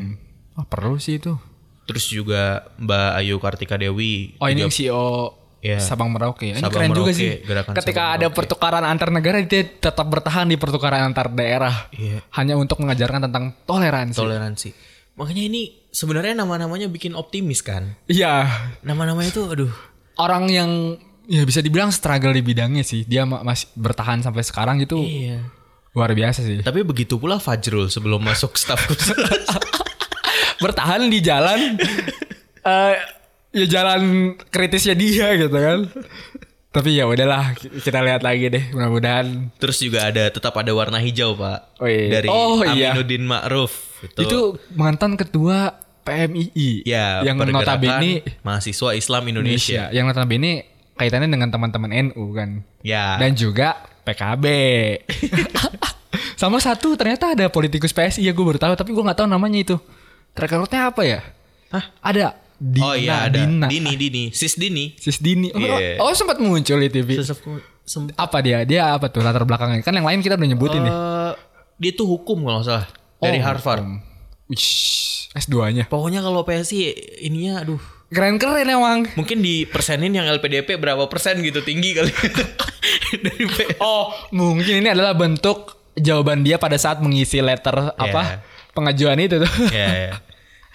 Oh, 0.55 0.63
perlu 0.63 0.95
sih 0.95 1.19
itu. 1.19 1.35
Terus 1.83 2.07
juga 2.07 2.71
Mbak 2.77 3.09
Ayu 3.17 3.35
Kartika 3.38 3.75
Dewi. 3.75 4.35
Oh 4.38 4.47
ini 4.47 4.63
juga- 4.63 4.71
CEO 4.71 5.05
Iya. 5.61 5.77
Sabang 5.77 6.09
Merauke. 6.09 6.50
Ini 6.50 6.57
Sabang 6.57 6.73
keren 6.73 6.89
juga 6.89 7.11
Merauke, 7.11 7.21
sih. 7.21 7.31
gerakan 7.45 7.71
Ketika 7.75 8.01
Sabang 8.01 8.11
ada 8.11 8.25
Merauke. 8.25 8.38
pertukaran 8.41 8.83
antar 8.83 9.09
negara 9.11 9.38
dia 9.39 9.61
tetap 9.61 10.03
bertahan 10.03 10.50
di 10.50 10.57
pertukaran 10.57 11.05
antar 11.05 11.29
daerah. 11.29 11.85
Iya. 11.93 12.25
Hanya 12.33 12.57
untuk 12.57 12.81
mengajarkan 12.81 13.29
tentang 13.29 13.53
toleransi. 13.63 14.17
toleransi. 14.17 14.69
Makanya 15.13 15.43
ini 15.45 15.61
sebenarnya 15.91 16.33
nama-namanya 16.33 16.88
bikin 16.88 17.13
optimis 17.13 17.62
kan. 17.62 17.95
Iya. 18.07 18.48
Nama-namanya 18.81 19.29
itu 19.29 19.43
aduh. 19.45 19.71
Orang 20.15 20.48
yang 20.48 20.98
ya 21.25 21.43
bisa 21.43 21.60
dibilang 21.60 21.91
struggle 21.91 22.31
di 22.31 22.41
bidangnya 22.41 22.81
sih. 22.81 23.03
Dia 23.03 23.24
ma- 23.24 23.43
masih 23.43 23.69
bertahan 23.75 24.19
sampai 24.19 24.41
sekarang 24.41 24.79
gitu. 24.79 25.00
Iya. 25.00 25.43
Luar 25.91 26.12
biasa 26.12 26.41
sih. 26.41 26.63
Tapi 26.63 26.81
begitu 26.81 27.15
pula 27.15 27.38
Fajrul 27.38 27.88
sebelum 27.88 28.19
masuk 28.19 28.55
staf 28.55 28.79
khusus. 28.88 29.15
bertahan 30.63 31.10
di 31.10 31.19
jalan 31.19 31.74
eh 32.62 32.95
ya 33.51 33.65
jalan 33.67 34.01
kritisnya 34.48 34.93
dia 34.93 35.36
gitu 35.36 35.51
kan. 35.51 35.79
Tapi 36.71 36.95
ya 36.95 37.03
udahlah 37.03 37.51
kita 37.60 38.00
lihat 38.00 38.24
lagi 38.24 38.48
deh 38.48 38.71
mudah-mudahan 38.71 39.51
Terus 39.60 39.83
juga 39.83 40.07
ada 40.07 40.31
tetap 40.31 40.55
ada 40.55 40.71
warna 40.71 41.03
hijau 41.03 41.36
pak 41.36 41.75
Oh, 41.75 41.88
iya. 41.91 42.07
dari 42.07 42.27
Oh, 42.31 42.63
iya. 42.63 42.95
Aminuddin 42.95 43.27
Ma'ruf 43.27 44.00
itu, 44.00 44.24
itu 44.24 44.39
mantan 44.71 45.19
ketua 45.19 45.80
PMII 46.01 46.84
ya, 46.84 47.22
yang 47.22 47.38
notabene 47.38 48.25
mahasiswa 48.41 48.98
Islam 48.98 49.24
Indonesia. 49.29 49.88
Indonesia. 49.88 49.96
Yang 49.96 50.05
notabene 50.12 50.51
kaitannya 50.98 51.29
dengan 51.29 51.50
teman-teman 51.50 51.91
NU 52.12 52.24
kan. 52.34 52.50
Ya. 52.81 53.17
Dan 53.22 53.38
juga 53.38 53.86
PKB 54.01 54.46
sama 56.41 56.58
satu 56.58 56.98
ternyata 56.98 57.38
ada 57.38 57.46
politikus 57.53 57.93
PSI 57.93 58.25
ya 58.25 58.34
gue 58.34 58.46
baru 58.46 58.58
tahu 58.58 58.74
tapi 58.74 58.89
gue 58.91 59.03
nggak 59.03 59.20
tahu 59.22 59.27
namanya 59.29 59.62
itu. 59.62 59.75
Track 60.34 60.58
apa 60.74 61.01
ya? 61.03 61.20
Hah? 61.72 61.86
ada. 62.01 62.39
Dina, 62.62 62.86
oh 62.86 62.93
iya 62.93 63.25
ada. 63.25 63.41
Dina. 63.41 63.67
Dini 63.70 63.93
Dini. 63.98 64.24
Sis 64.29 64.53
Dini. 64.58 64.93
Sis 64.98 65.17
Dini. 65.17 65.50
Oh, 65.53 65.60
yeah. 65.60 65.98
oh, 65.98 66.13
sempat 66.13 66.38
muncul 66.38 66.77
di 66.77 66.89
TV 66.93 67.17
apa 68.15 68.38
dia? 68.39 68.63
Dia 68.63 68.96
apa 68.96 69.10
tuh 69.10 69.25
latar 69.25 69.43
belakangnya? 69.43 69.81
Kan 69.81 69.98
yang 69.98 70.05
lain 70.05 70.22
kita 70.22 70.38
udah 70.38 70.48
nyebutin 70.48 70.79
uh, 70.79 70.86
nih 70.86 70.96
dia 71.81 71.91
tuh 71.98 72.05
hukum 72.05 72.46
kalau 72.46 72.62
salah. 72.62 72.86
Dari 73.17 73.41
oh, 73.41 73.43
Harvard. 73.43 73.81
hukum. 73.81 73.98
S2-nya. 75.31 75.88
Pokoknya 75.88 76.19
kalau 76.19 76.43
PSI 76.43 76.91
ininya 77.23 77.63
aduh 77.63 77.81
keren-keren 78.11 78.67
emang. 78.67 79.07
Mungkin 79.15 79.39
di 79.39 79.63
persenin 79.63 80.11
yang 80.11 80.27
LPDP 80.27 80.75
berapa 80.75 81.07
persen 81.07 81.39
gitu 81.39 81.63
tinggi 81.63 81.95
kali. 81.95 82.11
Dari 83.25 83.43
PS. 83.47 83.79
Oh, 83.79 84.11
mungkin 84.35 84.83
ini 84.83 84.91
adalah 84.91 85.15
bentuk 85.15 85.79
jawaban 85.95 86.43
dia 86.43 86.59
pada 86.59 86.75
saat 86.75 87.00
mengisi 87.00 87.39
letter 87.39 87.91
yeah. 87.95 87.95
apa 87.95 88.21
iya. 88.23 88.38
pengajuan 88.75 89.19
itu 89.19 89.39
tuh. 89.39 89.51
Yeah, 89.71 89.93
yeah. 90.11 90.15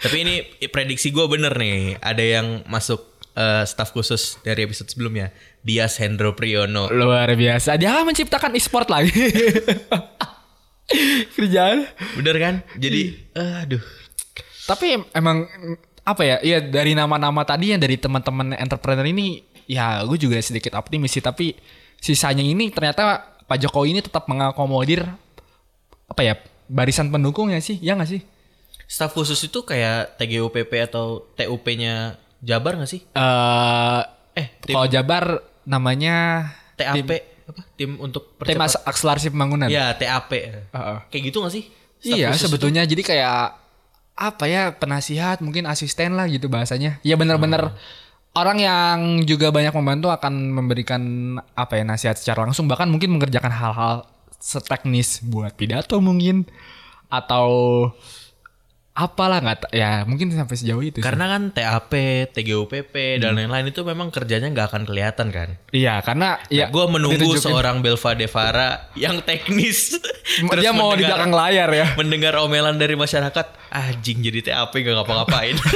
Tapi 0.00 0.16
ini 0.24 0.34
prediksi 0.68 1.12
gue 1.12 1.24
bener 1.28 1.52
nih. 1.56 2.00
Ada 2.00 2.24
yang 2.24 2.46
masuk 2.68 3.04
eh, 3.36 3.40
uh, 3.40 3.64
staf 3.68 3.92
khusus 3.92 4.40
dari 4.40 4.64
episode 4.64 4.88
sebelumnya. 4.88 5.32
Dias 5.60 6.00
Hendro 6.00 6.32
Priyono. 6.36 6.88
Luar 6.92 7.28
biasa. 7.32 7.76
Dia 7.76 8.00
menciptakan 8.04 8.56
e-sport 8.56 8.88
lagi. 8.88 9.12
Kerjaan. 11.36 11.90
Bener 12.14 12.36
kan? 12.38 12.54
Jadi, 12.78 13.18
aduh. 13.34 14.05
Tapi 14.66 14.98
emang 15.10 15.46
apa 16.02 16.22
ya? 16.22 16.36
Iya 16.38 16.58
dari 16.60 16.92
nama-nama 16.92 17.42
tadi 17.42 17.70
yang 17.70 17.80
dari 17.80 17.96
teman-teman 17.96 18.54
entrepreneur 18.54 19.06
ini 19.06 19.42
ya 19.66 20.02
gue 20.02 20.14
juga 20.16 20.38
sedikit 20.38 20.74
optimis 20.74 21.10
sih 21.10 21.22
tapi 21.22 21.54
sisanya 21.98 22.42
ini 22.42 22.70
ternyata 22.70 23.18
Pak 23.46 23.58
Jokowi 23.58 23.94
ini 23.94 24.00
tetap 24.02 24.26
mengakomodir 24.26 25.02
apa 26.06 26.22
ya 26.22 26.38
barisan 26.66 27.10
pendukungnya 27.10 27.58
sih 27.58 27.78
ya 27.78 27.98
nggak 27.98 28.06
sih 28.06 28.22
Staf 28.86 29.18
khusus 29.18 29.42
itu 29.42 29.66
kayak 29.66 30.14
TGUPP 30.14 30.70
atau 30.86 31.26
TUP-nya 31.34 32.14
Jabar 32.38 32.78
gak 32.78 32.86
sih? 32.86 33.02
eh 33.10 34.02
Eh, 34.38 34.46
tim 34.62 34.78
kalau 34.78 34.86
Jabar 34.86 35.42
namanya 35.66 36.46
TAP 36.78 37.10
apa? 37.50 37.62
Tim 37.74 37.98
untuk 37.98 38.38
tim 38.38 38.54
percepat. 38.54 38.68
As- 38.70 38.82
akselerasi 38.86 39.34
pembangunan 39.34 39.66
Ya, 39.66 39.90
TAP. 39.90 40.30
Heeh. 40.70 40.98
Kayak 41.10 41.22
gitu 41.26 41.42
gak 41.42 41.50
sih? 41.50 41.64
Staf 41.98 42.14
Iya 42.14 42.28
sebetulnya 42.38 42.86
jadi 42.86 43.02
kayak 43.02 43.65
apa 44.16 44.48
ya 44.48 44.72
penasihat 44.72 45.44
mungkin 45.44 45.68
asisten 45.68 46.16
lah 46.16 46.24
gitu 46.26 46.48
bahasanya. 46.48 46.98
Ya 47.04 47.20
benar-benar 47.20 47.76
orang 48.32 48.58
yang 48.60 48.98
juga 49.28 49.52
banyak 49.52 49.76
membantu 49.76 50.08
akan 50.12 50.56
memberikan 50.56 51.02
apa 51.52 51.80
ya 51.80 51.84
nasihat 51.84 52.16
secara 52.16 52.48
langsung 52.48 52.68
bahkan 52.68 52.88
mungkin 52.88 53.12
mengerjakan 53.16 53.52
hal-hal 53.52 54.08
seteknis 54.40 55.24
buat 55.24 55.52
pidato 55.56 56.00
mungkin 56.00 56.48
atau 57.12 57.48
apalah 58.96 59.38
nggak 59.38 59.68
ya 59.70 60.02
mungkin 60.02 60.32
sampai 60.32 60.56
sejauh 60.56 60.80
itu. 60.80 60.98
sih. 60.98 61.04
Karena 61.04 61.28
kan 61.28 61.52
TAP, 61.52 61.92
TGUPP 62.32 63.20
dan 63.20 63.36
lain-lain 63.36 63.68
itu 63.68 63.84
memang 63.84 64.08
kerjanya 64.08 64.48
nggak 64.48 64.72
akan 64.72 64.82
kelihatan 64.82 65.28
kan. 65.28 65.60
iya 65.68 66.00
karena 66.00 66.40
ya 66.48 66.66
gue 66.66 66.84
menunggu 66.88 67.20
ditunjukin. 67.28 67.44
seorang 67.44 67.76
Belva 67.78 68.16
Devara 68.16 68.68
yang 68.94 69.20
teknis. 69.20 70.00
Terus 70.48 70.58
dia 70.58 70.72
mau 70.72 70.90
di 70.90 71.04
belakang 71.04 71.28
layar 71.30 71.68
ya. 71.68 71.86
mendengar 71.94 72.40
omelan 72.40 72.74
dari 72.74 72.96
masyarakat, 72.96 73.46
anjing 73.68 74.24
jadi 74.24 74.40
TAP 74.42 74.72
gak 74.74 74.96
ngapa-ngapain. 74.96 75.56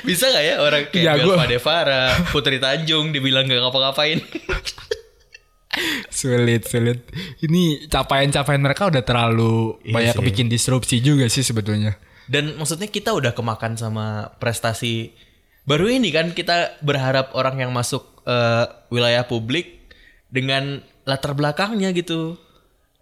Bisa 0.00 0.28
gak 0.28 0.40
ya 0.42 0.54
orang 0.58 0.88
kayak 0.88 1.04
Ya, 1.04 1.12
Belva 1.16 1.34
gua- 1.38 1.48
Devara, 1.48 2.02
Putri 2.28 2.56
Tanjung 2.56 3.10
dibilang 3.10 3.44
gak 3.44 3.60
ngapa-ngapain? 3.60 4.20
Sulit, 6.08 6.64
sulit. 6.64 7.04
Ini 7.44 7.86
capaian-capaian 7.92 8.60
mereka 8.60 8.88
udah 8.88 9.04
terlalu 9.04 9.76
Iya 9.84 9.94
banyak 9.94 10.16
sih. 10.16 10.24
bikin 10.24 10.46
disrupsi 10.48 10.96
juga 11.04 11.28
sih 11.28 11.44
sebetulnya. 11.44 11.94
Dan 12.28 12.56
maksudnya 12.56 12.88
kita 12.88 13.12
udah 13.16 13.32
kemakan 13.32 13.76
sama 13.76 14.32
prestasi 14.40 15.12
baru 15.68 15.92
ini 15.92 16.08
kan 16.08 16.32
kita 16.32 16.80
berharap 16.80 17.36
orang 17.36 17.60
yang 17.60 17.70
masuk 17.72 18.24
eh, 18.24 18.64
wilayah 18.88 19.24
publik 19.28 19.92
dengan 20.32 20.80
latar 21.04 21.32
belakangnya 21.36 21.92
gitu. 21.92 22.36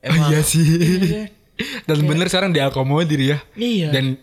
Emang 0.03 0.31
Iya 0.31 0.41
sih. 0.43 0.63
Iya. 0.63 1.25
Dan 1.89 2.05
bener 2.05 2.29
sekarang 2.29 2.53
diakomodir 2.53 3.19
ya. 3.19 3.39
Iya. 3.57 3.89
Dan 3.91 4.21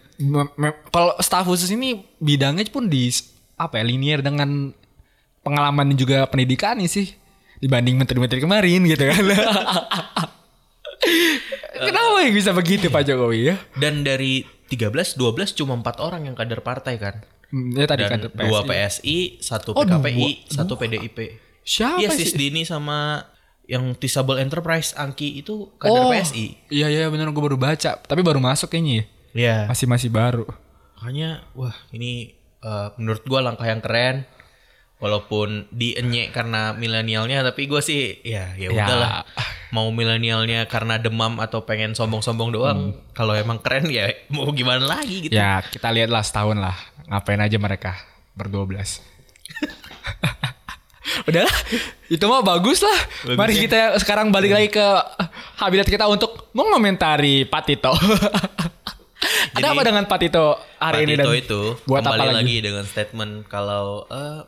kalau 0.93 1.17
staf 1.19 1.49
khusus 1.49 1.71
ini 1.73 2.05
bidangnya 2.21 2.69
pun 2.69 2.87
di 2.87 3.09
apa 3.57 3.81
ya 3.81 3.83
linear 3.83 4.21
dengan 4.21 4.71
pengalaman 5.43 5.91
dan 5.91 5.97
juga 5.97 6.17
pendidikan 6.29 6.79
sih 6.85 7.11
dibanding 7.63 7.95
menteri-menteri 7.95 8.43
kemarin 8.43 8.83
gitu 8.83 9.03
kan. 9.07 9.23
Kenapa 11.73 12.17
yang 12.21 12.35
bisa 12.35 12.51
begitu 12.51 12.87
Pak 12.87 13.03
Jokowi 13.03 13.39
ya? 13.49 13.55
Dan 13.75 14.03
dari 14.03 14.43
13, 14.67 15.15
12 15.15 15.57
cuma 15.57 15.75
empat 15.75 15.99
orang 15.99 16.27
yang 16.27 16.35
kader 16.35 16.59
partai 16.59 16.95
kan. 16.95 17.23
Hmm, 17.53 17.71
Ya 17.71 17.85
tadi 17.85 18.03
Dan 18.03 18.11
kan 18.17 18.19
dua 18.33 18.65
PSI, 18.65 19.37
satu 19.39 19.77
Oh, 19.77 19.85
PKPI, 19.85 20.49
satu 20.49 20.73
PDIP. 20.73 21.17
Siapa 21.61 22.01
Iya 22.01 22.09
sih? 22.11 22.33
Dini 22.33 22.65
sama 22.65 23.23
yang 23.63 23.95
Tisable 23.95 24.41
Enterprise 24.41 24.91
Angki 24.97 25.39
itu 25.39 25.71
kader 25.77 26.11
PSI. 26.11 26.45
Iya 26.67 26.87
iya 26.89 27.05
bener 27.07 27.29
gue 27.29 27.43
baru 27.43 27.55
baca, 27.55 27.95
tapi 27.99 28.19
baru 28.19 28.41
masuk 28.41 28.67
kayaknya 28.67 28.93
ya. 28.93 29.05
Iya. 29.33 29.57
Masih 29.69 29.87
masih 29.87 30.09
baru. 30.09 30.45
Makanya 30.99 31.43
wah 31.53 31.75
ini 31.91 32.33
eh, 32.59 32.87
menurut 32.97 33.23
gua 33.25 33.43
langkah 33.43 33.67
yang 33.67 33.83
keren. 33.83 34.23
Walaupun 35.03 35.67
dienyek 35.67 36.31
karena 36.31 36.71
milenialnya 36.71 37.43
tapi 37.43 37.67
gua 37.67 37.83
sih 37.83 38.23
ya 38.23 38.55
ya 38.55 38.71
Ya. 38.71 38.87
udahlah. 38.87 39.11
Mau 39.69 39.91
milenialnya 39.91 40.63
karena 40.65 40.95
demam 40.95 41.37
atau 41.37 41.67
pengen 41.67 41.91
sombong-sombong 41.91 42.49
doang. 42.49 42.79
Kalau 43.11 43.35
emang 43.35 43.59
keren 43.59 43.91
ya 43.91 44.07
mau 44.31 44.47
gimana 44.49 44.87
lagi 44.87 45.27
gitu. 45.27 45.35
Ya 45.35 45.59
kita 45.61 45.91
lihatlah 45.91 46.23
setahun 46.23 46.55
lah 46.55 46.77
ngapain 47.03 47.37
aja 47.37 47.59
mereka 47.59 47.99
berdua 48.31 48.63
belas. 48.63 49.03
Udahlah, 51.23 51.55
itu 52.07 52.23
mah 52.23 52.41
bagus 52.41 52.79
lah. 52.79 52.99
Bagus 53.23 53.37
Mari 53.37 53.53
ya. 53.53 53.61
kita 53.61 53.79
sekarang 53.99 54.31
balik 54.31 54.51
lagi 54.51 54.71
ke 54.71 54.87
habitat 55.57 55.85
kita 55.85 56.07
untuk 56.07 56.49
mengomentari 56.51 57.43
Pak 57.43 57.63
Tito. 57.63 57.91
Ada 59.53 59.61
Jadi, 59.61 59.67
apa 59.69 59.81
dengan 59.83 60.03
Pak 60.03 60.19
Tito 60.19 60.45
hari 60.77 60.95
Pak 60.97 61.05
ini 61.05 61.13
Tito 61.13 61.23
dan 61.23 61.37
itu 61.37 61.61
buat 61.85 62.01
kembali 62.01 62.17
apa 62.17 62.25
lagi? 62.25 62.37
lagi 62.39 62.57
dengan 62.59 62.83
statement 62.83 63.33
kalau 63.45 64.03
eh, 64.09 64.39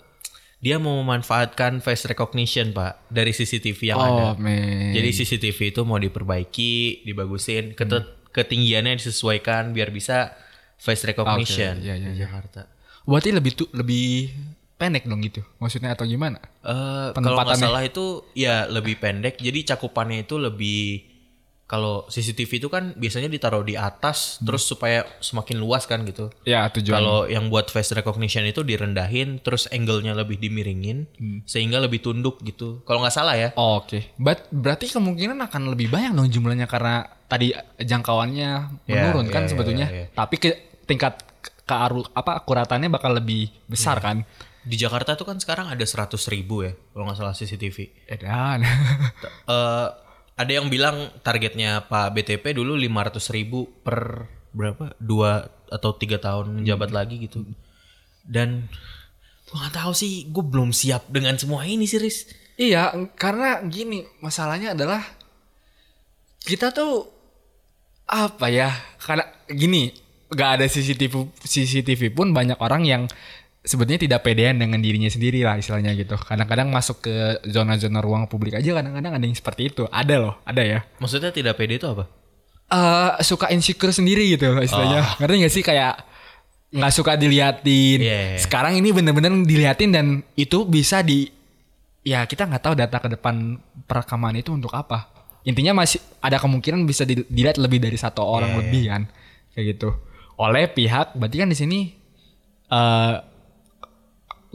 dia 0.65 0.81
mau 0.81 0.97
memanfaatkan 1.05 1.77
face 1.77 2.09
recognition 2.09 2.73
pak 2.73 3.05
dari 3.13 3.29
CCTV 3.29 3.93
yang 3.93 4.01
ada. 4.01 4.33
Oh 4.33 4.41
man. 4.41 4.97
Jadi 4.97 5.09
CCTV 5.13 5.59
itu 5.69 5.81
mau 5.85 6.01
diperbaiki, 6.01 7.05
dibagusin, 7.05 7.77
ketet- 7.77 8.33
ketinggiannya 8.33 8.97
disesuaikan 8.97 9.77
biar 9.77 9.93
bisa 9.93 10.33
face 10.81 11.05
recognition 11.05 11.77
Oke, 11.77 11.85
iya, 11.85 11.93
iya, 11.93 12.09
di 12.09 12.17
iya. 12.17 12.25
Jakarta. 12.25 12.65
Berarti 13.05 13.29
lebih 13.29 13.51
tuh 13.53 13.69
lebih 13.77 14.33
pendek 14.81 15.05
dong 15.05 15.21
gitu. 15.21 15.45
Maksudnya 15.61 15.93
atau 15.93 16.09
gimana? 16.09 16.41
Eh, 16.65 17.13
kalau 17.13 17.45
nggak 17.45 17.61
salah 17.61 17.85
itu 17.85 18.25
ya 18.33 18.65
lebih 18.65 18.97
pendek, 18.97 19.37
jadi 19.37 19.77
cakupannya 19.77 20.25
itu 20.25 20.41
lebih 20.41 20.81
kalau 21.65 22.05
CCTV 22.05 22.61
itu 22.61 22.69
kan 22.69 22.93
biasanya 22.93 23.25
ditaruh 23.25 23.61
di 23.61 23.73
atas 23.73 24.37
terus 24.37 24.63
supaya 24.63 25.01
semakin 25.17 25.57
luas 25.57 25.85
kan 25.85 26.05
gitu. 26.05 26.29
Ya 26.45 26.69
tujuan. 26.69 26.93
Kalau 26.95 27.25
yang 27.25 27.49
buat 27.49 27.67
face 27.67 27.89
recognition 27.91 28.45
itu 28.45 28.61
direndahin, 28.61 29.41
terus 29.41 29.65
angle-nya 29.67 30.13
lebih 30.13 30.37
dimiringin, 30.37 31.09
Hmm. 31.17 31.41
sehingga 31.43 31.81
lebih 31.81 31.99
tunduk 31.99 32.37
gitu. 32.41 32.85
Kalau 32.85 33.01
nggak 33.01 33.13
salah 33.13 33.33
ya. 33.33 33.49
Oh, 33.57 33.77
Oke, 33.77 34.13
But- 34.15 34.45
berarti 34.49 34.85
kemungkinan 34.87 35.41
akan 35.41 35.73
lebih 35.73 35.89
banyak 35.89 36.13
dong 36.13 36.29
jumlahnya 36.29 36.65
karena 36.65 37.01
tadi 37.25 37.49
jangkauannya 37.75 38.51
Ya, 38.85 38.93
menurun 39.01 39.27
kan 39.27 39.43
ya, 39.43 39.45
ya, 39.45 39.51
sebetulnya. 39.51 39.87
ya, 39.89 39.97
ya. 39.97 40.07
Tapi 40.13 40.35
ke, 40.37 40.49
tingkat 40.85 41.17
ke, 41.65 41.73
apa 42.13 42.31
akuratannya 42.39 42.87
bakal 42.87 43.17
lebih 43.17 43.49
besar 43.65 43.97
Ya. 43.99 44.05
kan? 44.05 44.17
Di 44.61 44.77
Jakarta 44.77 45.13
tuh 45.13 45.25
kan 45.25 45.37
sekarang 45.37 45.65
ada 45.67 45.81
100 45.81 46.25
ribu 46.27 46.61
ya, 46.61 46.73
kalau 46.93 47.05
nggak 47.05 47.17
salah 47.17 47.33
CCTV. 47.33 47.77
Edan. 48.05 48.61
Eh, 48.63 49.87
ada 50.35 50.51
yang 50.51 50.67
bilang 50.67 51.11
targetnya 51.23 51.87
Pak 51.87 52.11
BTP 52.11 52.59
dulu 52.59 52.75
500 52.75 53.35
ribu 53.35 53.71
per 53.83 54.27
berapa? 54.51 54.95
Dua 54.99 55.47
atau 55.71 55.95
tiga 55.95 56.19
tahun 56.19 56.63
menjabat 56.63 56.91
lagi 56.91 57.23
gitu. 57.23 57.47
Dan 58.23 58.67
gue 59.47 59.55
nggak 59.55 59.75
tahu 59.75 59.91
sih, 59.95 60.27
gue 60.27 60.43
belum 60.43 60.75
siap 60.75 61.07
dengan 61.07 61.39
semua 61.39 61.63
ini 61.63 61.87
sih, 61.87 62.01
Riz. 62.01 62.27
iya, 62.55 62.91
karena 63.19 63.59
gini 63.67 64.07
masalahnya 64.23 64.75
adalah 64.75 65.03
kita 66.43 66.71
tuh 66.71 67.07
apa 68.07 68.47
ya? 68.51 68.71
Karena 68.99 69.27
gini, 69.47 69.91
gak 70.31 70.61
ada 70.61 70.65
CCTV 70.65 71.35
CCTV 71.41 72.11
pun 72.13 72.33
banyak 72.33 72.57
orang 72.57 72.83
yang 72.85 73.03
sebetulnya 73.65 73.97
tidak 73.99 74.21
pedean 74.21 74.61
dengan 74.61 74.77
dirinya 74.79 75.09
sendiri 75.09 75.41
lah 75.41 75.57
istilahnya 75.57 75.91
gitu. 75.97 76.15
Kadang-kadang 76.15 76.69
masuk 76.69 77.01
ke 77.03 77.41
zona-zona 77.49 77.99
ruang 77.99 78.29
publik 78.29 78.55
aja 78.55 78.71
kadang-kadang 78.71 79.17
ada 79.17 79.25
yang 79.25 79.35
seperti 79.35 79.73
itu. 79.73 79.83
Ada 79.89 80.15
loh, 80.21 80.37
ada 80.45 80.61
ya. 80.61 80.79
Maksudnya 81.01 81.33
tidak 81.33 81.57
pede 81.57 81.81
itu 81.81 81.89
apa? 81.89 82.05
eh 82.65 83.21
suka 83.21 83.53
insecure 83.53 83.93
sendiri 83.93 84.25
gitu 84.25 84.49
loh 84.49 84.61
istilahnya. 84.65 85.21
Ngerti 85.21 85.35
gak 85.45 85.53
sih 85.53 85.61
kayak 85.61 85.93
nggak 86.73 86.93
suka 86.93 87.13
diliatin. 87.13 87.99
Iya, 88.01 88.19
iya. 88.33 88.39
Sekarang 88.41 88.73
ini 88.73 88.89
bener-bener 88.89 89.29
diliatin 89.45 89.93
dan 89.93 90.05
itu 90.33 90.65
bisa 90.65 91.05
di 91.05 91.29
ya 92.01 92.25
kita 92.25 92.49
nggak 92.49 92.63
tahu 92.65 92.73
data 92.73 92.97
ke 92.97 93.09
depan 93.13 93.61
perekaman 93.85 94.41
itu 94.41 94.49
untuk 94.49 94.73
apa. 94.73 95.13
Intinya 95.45 95.85
masih 95.85 96.01
ada 96.25 96.41
kemungkinan 96.41 96.89
bisa 96.89 97.05
di- 97.05 97.21
dilihat 97.29 97.61
lebih 97.61 97.77
dari 97.77 98.01
satu 98.01 98.25
orang 98.25 98.57
Iya, 98.57 98.59
lebih 98.65 98.83
kan 98.89 99.01
kayak 99.53 99.65
gitu. 99.77 99.89
Oleh 100.41 100.65
pihak 100.65 101.13
berarti 101.13 101.37
kan 101.37 101.49
di 101.53 101.57
sini 101.57 101.79
eh 102.65 103.13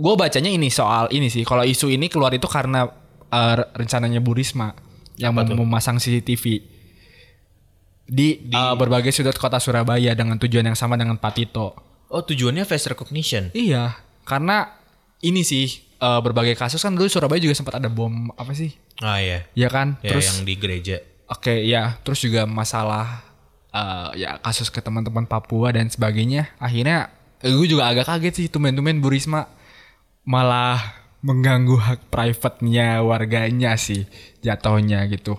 gue 0.01 0.15
bacanya 0.17 0.49
ini 0.49 0.73
soal 0.73 1.13
ini 1.13 1.29
sih. 1.29 1.45
Kalau 1.45 1.63
isu 1.63 1.93
ini 1.93 2.09
keluar 2.09 2.33
itu 2.33 2.49
karena 2.49 2.89
eh, 3.29 3.57
rencananya 3.77 4.19
Bu 4.19 4.33
Risma 4.33 4.73
yang 5.21 5.37
mau 5.37 5.45
memasang 5.45 6.01
CCTV 6.01 6.45
di, 8.11 8.29
eh, 8.51 8.75
berbagai 8.75 9.13
sudut 9.15 9.37
kota 9.37 9.61
Surabaya 9.63 10.17
dengan 10.17 10.41
tujuan 10.41 10.67
yang 10.67 10.79
sama 10.79 10.99
dengan 10.99 11.21
Pak 11.21 11.33
Tito. 11.37 11.69
Oh 12.11 12.27
tujuannya 12.27 12.67
face 12.67 12.91
recognition. 12.91 13.55
Iya, 13.55 13.95
karena 14.27 14.75
ini 15.23 15.47
sih 15.47 15.69
eh, 16.01 16.21
berbagai 16.25 16.59
kasus 16.59 16.83
kan 16.83 16.97
dulu 16.97 17.07
Surabaya 17.07 17.39
juga 17.39 17.55
sempat 17.55 17.79
ada 17.79 17.87
bom 17.87 18.33
apa 18.35 18.51
sih? 18.51 18.75
Ah 18.99 19.23
iya. 19.23 19.47
Ya 19.55 19.69
kan? 19.71 20.01
Ya 20.03 20.17
Terus 20.17 20.27
yang 20.27 20.39
di 20.43 20.55
gereja. 20.59 20.97
oke 21.31 21.63
ya, 21.63 21.95
terus 22.03 22.19
juga 22.19 22.43
masalah 22.51 23.23
eh, 23.71 24.27
ya 24.27 24.43
kasus 24.43 24.67
ke 24.67 24.83
teman-teman 24.83 25.31
Papua 25.31 25.71
dan 25.71 25.87
sebagainya. 25.87 26.51
Akhirnya 26.59 27.15
gue 27.41 27.69
juga 27.71 27.87
agak 27.87 28.11
kaget 28.11 28.35
sih 28.35 28.47
tumben-tumben 28.51 28.99
Bu 28.99 29.09
Risma 29.15 29.47
malah 30.25 30.79
mengganggu 31.21 31.77
hak 31.77 32.01
private-nya 32.09 33.05
warganya 33.05 33.77
sih 33.77 34.09
jatuhnya 34.41 35.05
gitu. 35.13 35.37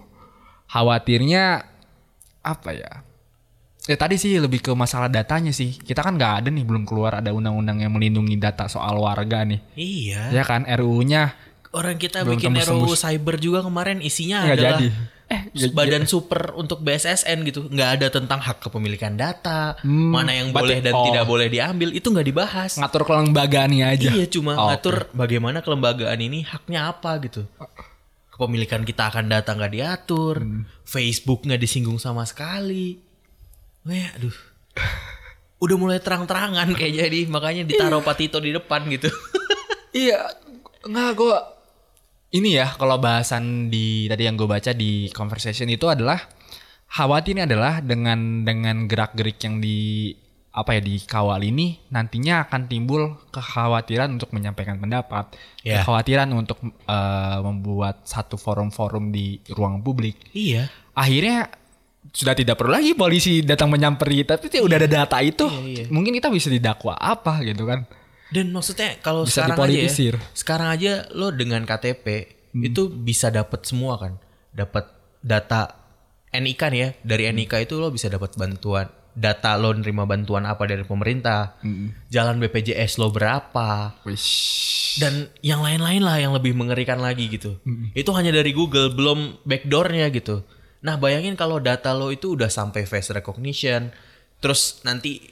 Khawatirnya 0.70 1.66
apa 2.46 2.70
ya? 2.72 2.92
Ya 3.90 3.98
tadi 3.98 4.22
sih 4.22 4.38
lebih 4.38 4.62
ke 4.62 4.72
masalah 4.78 5.10
datanya 5.10 5.50
sih. 5.50 5.74
Kita 5.74 6.06
kan 6.06 6.14
nggak 6.16 6.46
ada 6.46 6.50
nih 6.54 6.62
belum 6.62 6.86
keluar 6.86 7.18
ada 7.18 7.34
undang-undang 7.34 7.82
yang 7.82 7.92
melindungi 7.92 8.38
data 8.38 8.70
soal 8.70 9.02
warga 9.02 9.42
nih. 9.42 9.62
Iya. 9.74 10.30
Ya 10.30 10.44
kan 10.46 10.70
RUU-nya 10.70 11.34
Orang 11.72 11.96
kita 11.96 12.28
Belum 12.28 12.36
bikin 12.36 12.52
RUU 12.52 12.60
tembus-tembus. 12.60 13.00
cyber 13.00 13.36
juga 13.40 13.60
kemarin 13.64 14.04
isinya 14.04 14.44
Nggak 14.44 14.58
adalah 14.60 14.72
jadi. 14.76 14.88
Eh 15.32 15.72
badan 15.72 16.04
super 16.04 16.52
untuk 16.60 16.84
BSSN 16.84 17.48
gitu. 17.48 17.72
Nggak 17.72 17.90
ada 17.96 18.08
tentang 18.12 18.44
hak 18.44 18.60
kepemilikan 18.68 19.16
data, 19.16 19.80
mana 19.88 20.36
yang 20.36 20.52
boleh 20.52 20.84
dan 20.84 20.92
oh. 20.92 21.08
tidak 21.08 21.24
boleh 21.24 21.48
diambil 21.48 21.96
itu 21.96 22.12
nggak 22.12 22.28
dibahas. 22.28 22.76
ngatur 22.76 23.08
kelembagaannya 23.08 23.86
aja. 23.88 24.12
Iya 24.12 24.28
cuma 24.28 24.60
Oh, 24.60 24.68
ngatur 24.68 25.08
bagaimana 25.16 25.64
kelembagaan 25.64 26.20
ini 26.20 26.44
haknya 26.44 26.92
apa 26.92 27.16
gitu. 27.24 27.48
Kepemilikan 28.36 28.84
kita 28.84 29.08
akan 29.08 29.32
data 29.32 29.56
nggak 29.56 29.72
diatur, 29.72 30.44
Hmm. 30.44 30.68
Facebook 30.84 31.48
nggak 31.48 31.62
disinggung 31.62 31.96
sama 32.02 32.28
sekali. 32.28 33.00
Wah, 33.88 34.10
aduh. 34.20 34.36
Udah 35.62 35.78
mulai 35.78 36.02
terang-terangan 36.02 36.74
kayak 36.74 37.06
jadi 37.08 37.20
makanya 37.30 37.64
ditaruh 37.64 38.02
Pak 38.04 38.16
Tito 38.20 38.38
di 38.44 38.52
depan 38.52 38.84
gitu. 38.92 39.08
Iya, 39.92 40.24
nggak 40.88 41.10
gue 41.20 41.38
ini 42.32 42.56
ya 42.56 42.72
kalau 42.80 42.96
bahasan 42.98 43.68
di 43.68 44.08
tadi 44.08 44.24
yang 44.24 44.40
gue 44.40 44.48
baca 44.48 44.72
di 44.72 45.12
conversation 45.12 45.68
itu 45.68 45.88
adalah 45.92 46.20
khawatirnya 46.88 47.44
adalah 47.48 47.80
dengan 47.84 48.44
dengan 48.48 48.88
gerak-gerik 48.88 49.40
yang 49.44 49.60
di 49.60 50.12
apa 50.52 50.76
ya 50.76 50.82
dikawal 50.84 51.40
ini 51.40 51.80
nantinya 51.96 52.44
akan 52.44 52.68
timbul 52.68 53.16
kekhawatiran 53.32 54.12
untuk 54.12 54.36
menyampaikan 54.36 54.76
pendapat, 54.84 55.32
Ya. 55.64 55.80
kekhawatiran 55.80 56.28
untuk 56.36 56.60
eh, 56.68 57.40
membuat 57.40 58.04
satu 58.04 58.36
forum-forum 58.36 59.16
di 59.16 59.40
ruang 59.56 59.80
publik. 59.80 60.20
Iya. 60.36 60.68
Akhirnya 60.92 61.48
sudah 62.12 62.36
tidak 62.36 62.60
perlu 62.60 62.76
lagi 62.76 62.92
polisi 63.00 63.40
datang 63.48 63.72
menyamperi, 63.72 64.28
tapi 64.28 64.52
udah 64.60 64.76
ada 64.76 64.90
data 64.92 65.24
itu, 65.24 65.48
Iya, 65.48 65.64
iya. 65.64 65.84
mungkin 65.88 66.12
kita 66.20 66.28
bisa 66.28 66.52
didakwa 66.52 67.00
apa 67.00 67.40
gitu 67.48 67.64
kan? 67.64 67.88
Dan 68.32 68.56
maksudnya 68.56 68.96
kalau 69.04 69.28
sekarang 69.28 69.60
aja 69.60 69.80
ya, 69.86 70.16
sekarang 70.32 70.70
aja 70.72 70.92
lo 71.12 71.36
dengan 71.36 71.68
KTP 71.68 72.40
Hmm. 72.52 72.68
itu 72.68 72.92
bisa 72.92 73.32
dapat 73.32 73.64
semua 73.64 73.96
kan, 73.96 74.20
dapat 74.52 74.92
data 75.24 75.72
NIK 76.32 76.62
nih 76.68 76.80
ya, 76.80 76.90
dari 77.00 77.24
Hmm. 77.28 77.36
NIK 77.40 77.64
itu 77.64 77.80
lo 77.80 77.88
bisa 77.92 78.12
dapat 78.12 78.36
bantuan, 78.36 78.92
data 79.16 79.56
lo 79.56 79.72
nerima 79.72 80.04
bantuan 80.04 80.44
apa 80.44 80.68
dari 80.68 80.84
pemerintah, 80.84 81.56
Hmm. 81.64 81.96
jalan 82.12 82.44
BPJS 82.44 83.00
lo 83.00 83.08
berapa, 83.08 83.96
Wish. 84.04 85.00
dan 85.00 85.32
yang 85.40 85.64
lain-lain 85.64 86.04
lah 86.04 86.20
yang 86.20 86.36
lebih 86.36 86.52
mengerikan 86.52 87.00
lagi 87.00 87.32
gitu. 87.32 87.56
Hmm. 87.64 87.96
Itu 87.96 88.12
hanya 88.12 88.36
dari 88.36 88.52
Google, 88.52 88.92
belum 88.92 89.48
backdoornya 89.48 90.12
gitu. 90.12 90.44
Nah 90.84 91.00
bayangin 91.00 91.40
kalau 91.40 91.64
data 91.64 91.96
lo 91.96 92.12
itu 92.12 92.36
udah 92.36 92.52
sampai 92.52 92.84
face 92.84 93.16
recognition, 93.16 93.96
terus 94.44 94.84
nanti 94.84 95.24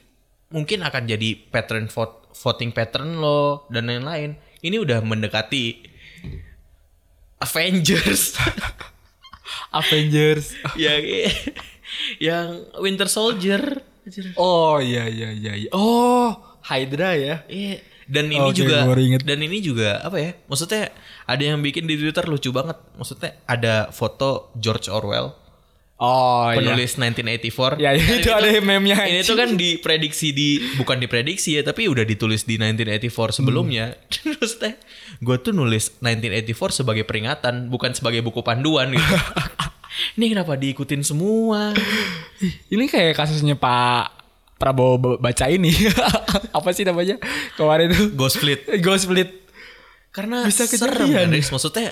mungkin 0.49 0.81
akan 0.81 1.05
jadi 1.05 1.38
pattern 1.49 1.89
vote, 1.89 2.33
voting 2.33 2.73
pattern 2.73 3.17
lo 3.21 3.69
dan 3.69 3.89
lain-lain. 3.89 4.38
Ini 4.59 4.81
udah 4.81 4.99
mendekati 5.01 5.88
Avengers 7.39 8.35
Avengers. 9.79 10.57
yang 10.83 11.01
yang 12.17 12.47
Winter 12.81 13.07
Soldier. 13.09 13.85
Oh 14.38 14.81
iya 14.81 15.05
iya 15.05 15.29
iya. 15.29 15.53
iya. 15.53 15.69
Oh 15.73 16.33
Hydra 16.65 17.13
ya. 17.15 17.35
Iya. 17.45 17.85
Dan 18.09 18.33
ini 18.33 18.49
juga 18.57 18.81
gua 18.81 18.97
baru 18.97 19.01
inget. 19.05 19.21
dan 19.21 19.38
ini 19.38 19.62
juga 19.62 20.01
apa 20.01 20.17
ya? 20.17 20.31
Maksudnya 20.49 20.89
ada 21.29 21.43
yang 21.45 21.62
bikin 21.62 21.85
di 21.85 21.93
Twitter 21.93 22.25
lucu 22.25 22.49
banget. 22.49 22.77
Maksudnya 22.97 23.38
ada 23.45 23.93
foto 23.93 24.49
George 24.57 24.89
Orwell 24.89 25.38
Oh 25.99 26.47
penulis 26.55 26.95
1984. 26.95 27.83
Ya, 27.83 27.91
ya, 27.91 27.99
Dan 27.99 28.23
itu 28.23 28.31
ada 28.31 28.47
meme-nya, 28.63 29.03
Ini 29.03 29.19
tuh 29.27 29.35
kan 29.35 29.59
diprediksi 29.59 30.31
di 30.31 30.63
bukan 30.79 30.95
diprediksi 30.95 31.59
ya, 31.59 31.62
tapi 31.67 31.91
udah 31.91 32.07
ditulis 32.07 32.47
di 32.47 32.55
1984 32.55 33.43
sebelumnya. 33.43 33.99
Terus 34.13 34.55
teh 34.55 34.79
gue 35.19 35.35
tuh 35.43 35.51
nulis 35.51 35.99
1984 35.99 36.79
sebagai 36.79 37.03
peringatan, 37.03 37.67
bukan 37.67 37.91
sebagai 37.91 38.23
buku 38.23 38.39
panduan 38.47 38.95
gitu. 38.95 39.15
ini 40.15 40.31
kenapa 40.31 40.55
diikutin 40.55 41.03
semua? 41.03 41.75
Ini 42.71 42.88
kayak 42.88 43.19
kasusnya 43.19 43.59
Pak 43.59 44.19
Prabowo 44.55 45.19
baca 45.19 45.45
ini. 45.51 45.75
Apa 46.57 46.71
sih 46.71 46.88
namanya? 46.88 47.19
Kemarin 47.59 47.91
tuh 47.91 48.07
Ghost 48.15 48.39
Fleet. 48.39 48.63
Ghost 48.79 49.03
Split. 49.03 49.51
Karena 50.15 50.47
Bisa 50.47 50.63
serem 50.63 51.12
kan. 51.12 51.27
Maksudnya 51.27 51.91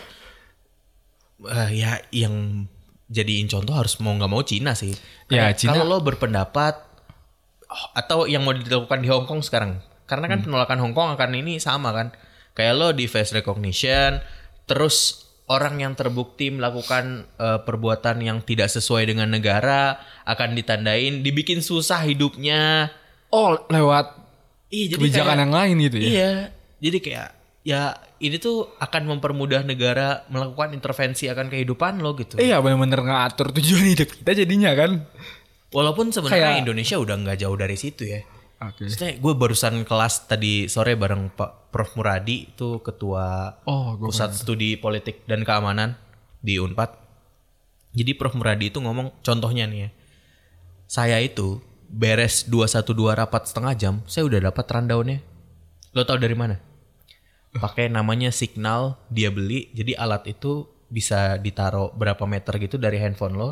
eh, 1.44 1.70
ya 1.76 2.00
yang 2.12 2.68
jadiin 3.08 3.48
contoh 3.48 3.74
harus 3.74 3.96
mau 3.98 4.12
nggak 4.12 4.28
mau 4.28 4.42
Cina 4.42 4.72
sih. 4.72 4.92
Ya, 5.28 5.52
Cina- 5.52 5.74
Kalau 5.74 5.88
lo 5.88 5.98
berpendapat 6.00 6.76
oh, 7.66 7.86
atau 7.94 8.26
yang 8.26 8.42
mau 8.42 8.52
dilakukan 8.52 9.00
di 9.00 9.08
Hong 9.08 9.24
Kong 9.24 9.40
sekarang, 9.40 9.80
karena 10.04 10.26
Hmm. 10.26 10.34
kan 10.34 10.40
penolakan 10.44 10.80
Hong 10.80 10.94
Kong 10.94 11.10
akan 11.14 11.32
ini 11.34 11.58
sama 11.58 11.92
kan. 11.92 12.12
Kayak 12.52 12.74
lo 12.76 12.88
di 12.90 13.06
face 13.06 13.32
recognition, 13.34 14.20
terus 14.66 15.24
orang 15.46 15.80
yang 15.80 15.94
terbukti 15.94 16.50
melakukan 16.50 17.24
eh, 17.34 17.60
perbuatan 17.60 18.20
yang 18.20 18.40
tidak 18.42 18.68
sesuai 18.68 19.08
dengan 19.08 19.28
negara 19.28 19.96
akan 20.24 20.54
ditandain, 20.54 21.22
dibikin 21.22 21.60
susah 21.60 22.02
hidupnya. 22.02 22.92
Oh 23.30 23.56
lewat 23.68 24.16
Iya, 24.68 24.92
jadi 24.92 25.00
kebijakan 25.00 25.28
kayak- 25.30 25.44
yang 25.44 25.54
lain 25.54 25.76
gitu 25.82 25.98
ya. 25.98 26.08
Iya, 26.08 26.32
jadi 26.80 26.98
kayak 27.00 27.30
ya 27.64 27.82
ini 28.18 28.38
tuh 28.38 28.74
akan 28.78 29.18
mempermudah 29.18 29.62
negara 29.62 30.26
melakukan 30.28 30.74
intervensi 30.74 31.30
akan 31.30 31.48
kehidupan 31.48 32.02
lo 32.02 32.14
gitu. 32.14 32.38
Iya 32.38 32.58
bener-bener 32.60 33.02
ngatur 33.02 33.54
tujuan 33.54 33.86
hidup 33.88 34.10
kita 34.12 34.32
jadinya 34.34 34.74
kan. 34.74 35.06
Walaupun 35.70 36.10
sebenarnya 36.10 36.58
Kayak- 36.58 36.62
Indonesia 36.64 36.96
udah 36.98 37.16
nggak 37.18 37.38
jauh 37.38 37.58
dari 37.58 37.78
situ 37.78 38.04
ya. 38.08 38.22
Oke. 38.58 38.90
Maksudnya 38.90 39.22
gue 39.22 39.34
barusan 39.38 39.86
kelas 39.86 40.26
tadi 40.26 40.66
sore 40.66 40.98
bareng 40.98 41.30
Pak 41.30 41.70
Prof 41.70 41.94
Muradi 41.94 42.50
itu 42.50 42.82
ketua 42.82 43.54
Oh, 43.64 43.94
gua 43.94 44.10
pusat 44.10 44.34
studi 44.34 44.74
politik 44.76 45.22
dan 45.30 45.46
keamanan 45.46 45.94
di 46.42 46.58
Unpad. 46.58 46.90
Jadi 47.94 48.18
Prof 48.18 48.34
Muradi 48.34 48.70
itu 48.70 48.82
ngomong 48.82 49.22
contohnya 49.22 49.70
nih 49.70 49.80
ya. 49.86 49.90
Saya 50.88 51.22
itu 51.22 51.62
beres 51.86 52.48
212 52.48 52.84
rapat 53.14 53.46
setengah 53.46 53.74
jam, 53.74 53.94
saya 54.06 54.26
udah 54.26 54.50
dapat 54.50 54.66
rundownnya. 54.66 55.20
Lo 55.94 56.04
tau 56.04 56.18
dari 56.18 56.34
mana? 56.34 56.58
Pakai 57.58 57.90
namanya 57.90 58.30
signal 58.30 59.00
dia 59.10 59.34
beli. 59.34 59.70
Jadi 59.74 59.98
alat 59.98 60.26
itu 60.30 60.68
bisa 60.88 61.36
ditaruh 61.36 61.92
berapa 61.92 62.24
meter 62.24 62.56
gitu 62.64 62.80
dari 62.80 62.98
handphone 62.98 63.36
lo, 63.36 63.50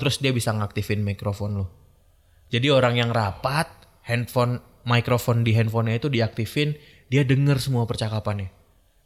terus 0.00 0.20
dia 0.20 0.32
bisa 0.32 0.52
ngaktifin 0.56 1.04
mikrofon 1.04 1.64
lo. 1.64 1.66
Jadi 2.48 2.72
orang 2.72 2.96
yang 2.96 3.10
rapat, 3.12 3.68
handphone 4.08 4.64
mikrofon 4.88 5.44
di 5.44 5.52
handphonenya 5.52 6.00
itu 6.00 6.08
diaktifin, 6.08 6.76
dia 7.12 7.24
denger 7.28 7.60
semua 7.60 7.84
percakapannya. 7.84 8.48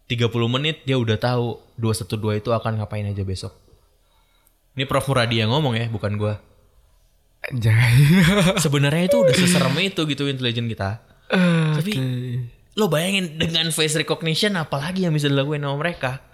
30 0.07 0.31
menit 0.51 0.87
dia 0.87 0.99
udah 0.99 1.19
tahu 1.19 1.59
212 1.79 2.43
itu 2.43 2.51
akan 2.55 2.83
ngapain 2.83 3.07
aja 3.07 3.23
besok. 3.27 3.55
Ini 4.73 4.85
Prof 4.89 5.05
Muradi 5.11 5.43
yang 5.43 5.53
ngomong 5.53 5.75
ya, 5.77 5.87
bukan 5.91 6.17
gua. 6.17 6.41
Anjay. 7.43 7.99
Sebenarnya 8.63 9.11
itu 9.11 9.19
udah 9.19 9.35
seserem 9.35 9.75
itu 9.83 10.01
gitu 10.07 10.31
intelijen 10.31 10.71
kita. 10.71 11.03
Tapi 11.77 11.93
lo 12.77 12.89
bayangin 12.89 13.37
dengan 13.37 13.69
face 13.69 14.01
recognition 14.01 14.57
apalagi 14.57 15.05
yang 15.05 15.13
bisa 15.13 15.29
dilakuin 15.29 15.61
sama 15.61 15.77
mereka. 15.81 16.25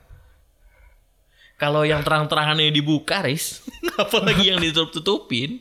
Kalau 1.58 1.82
yang 1.82 2.06
terang-terangannya 2.06 2.70
dibuka, 2.70 3.18
Riz, 3.26 3.66
apalagi 4.02 4.54
yang 4.54 4.62
ditutup-tutupin. 4.62 5.58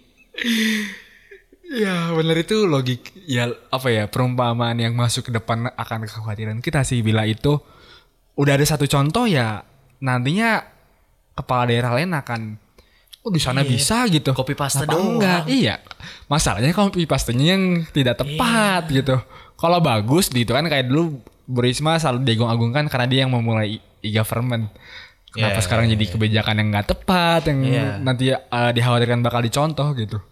Ya 1.68 2.14
bener 2.16 2.48
itu 2.48 2.64
logik 2.64 3.12
ya 3.28 3.52
apa 3.74 3.92
ya 3.92 4.08
perumpamaan 4.08 4.80
yang 4.80 4.96
masuk 4.96 5.28
ke 5.28 5.32
depan 5.36 5.68
akan 5.76 6.08
kekhawatiran 6.08 6.64
kita 6.64 6.88
sih 6.88 7.04
bila 7.04 7.28
itu 7.28 7.60
udah 8.40 8.56
ada 8.56 8.64
satu 8.64 8.88
contoh 8.88 9.28
ya 9.28 9.68
nantinya 10.00 10.64
kepala 11.36 11.68
daerah 11.68 11.92
lain 12.00 12.16
akan 12.16 12.56
oh 13.28 13.30
di 13.30 13.44
sana 13.44 13.62
bisa 13.62 14.08
gitu? 14.08 14.32
Paste 14.32 14.88
Kenapa 14.88 14.96
doang. 14.96 15.20
enggak? 15.20 15.42
Iya. 15.52 15.84
Masalahnya 16.26 16.72
copy 16.72 17.04
pastenya 17.04 17.60
yang 17.60 17.84
tidak 17.92 18.18
tepat 18.18 18.88
gitu. 18.88 19.20
Kalau 19.54 19.84
bagus 19.84 20.32
gitu 20.32 20.50
kan 20.50 20.64
kayak 20.66 20.88
dulu 20.88 21.20
Bu 21.44 21.60
Risma 21.60 22.00
selalu 22.00 22.24
diagung-agungkan 22.24 22.88
karena 22.88 23.06
dia 23.06 23.20
yang 23.28 23.36
memulai 23.36 23.84
e-government 24.00 24.72
kenapa 25.28 25.60
Ya, 25.60 25.64
sekarang 25.64 25.86
jadi 25.92 26.06
kebijakan 26.08 26.56
yang 26.60 26.68
nggak 26.72 26.88
tepat 26.88 27.42
yang 27.48 27.60
Iya. 27.64 27.86
nanti 28.00 28.32
eh, 28.32 28.72
dikhawatirkan 28.72 29.20
bakal 29.20 29.44
dicontoh 29.44 29.92
gitu? 29.94 30.18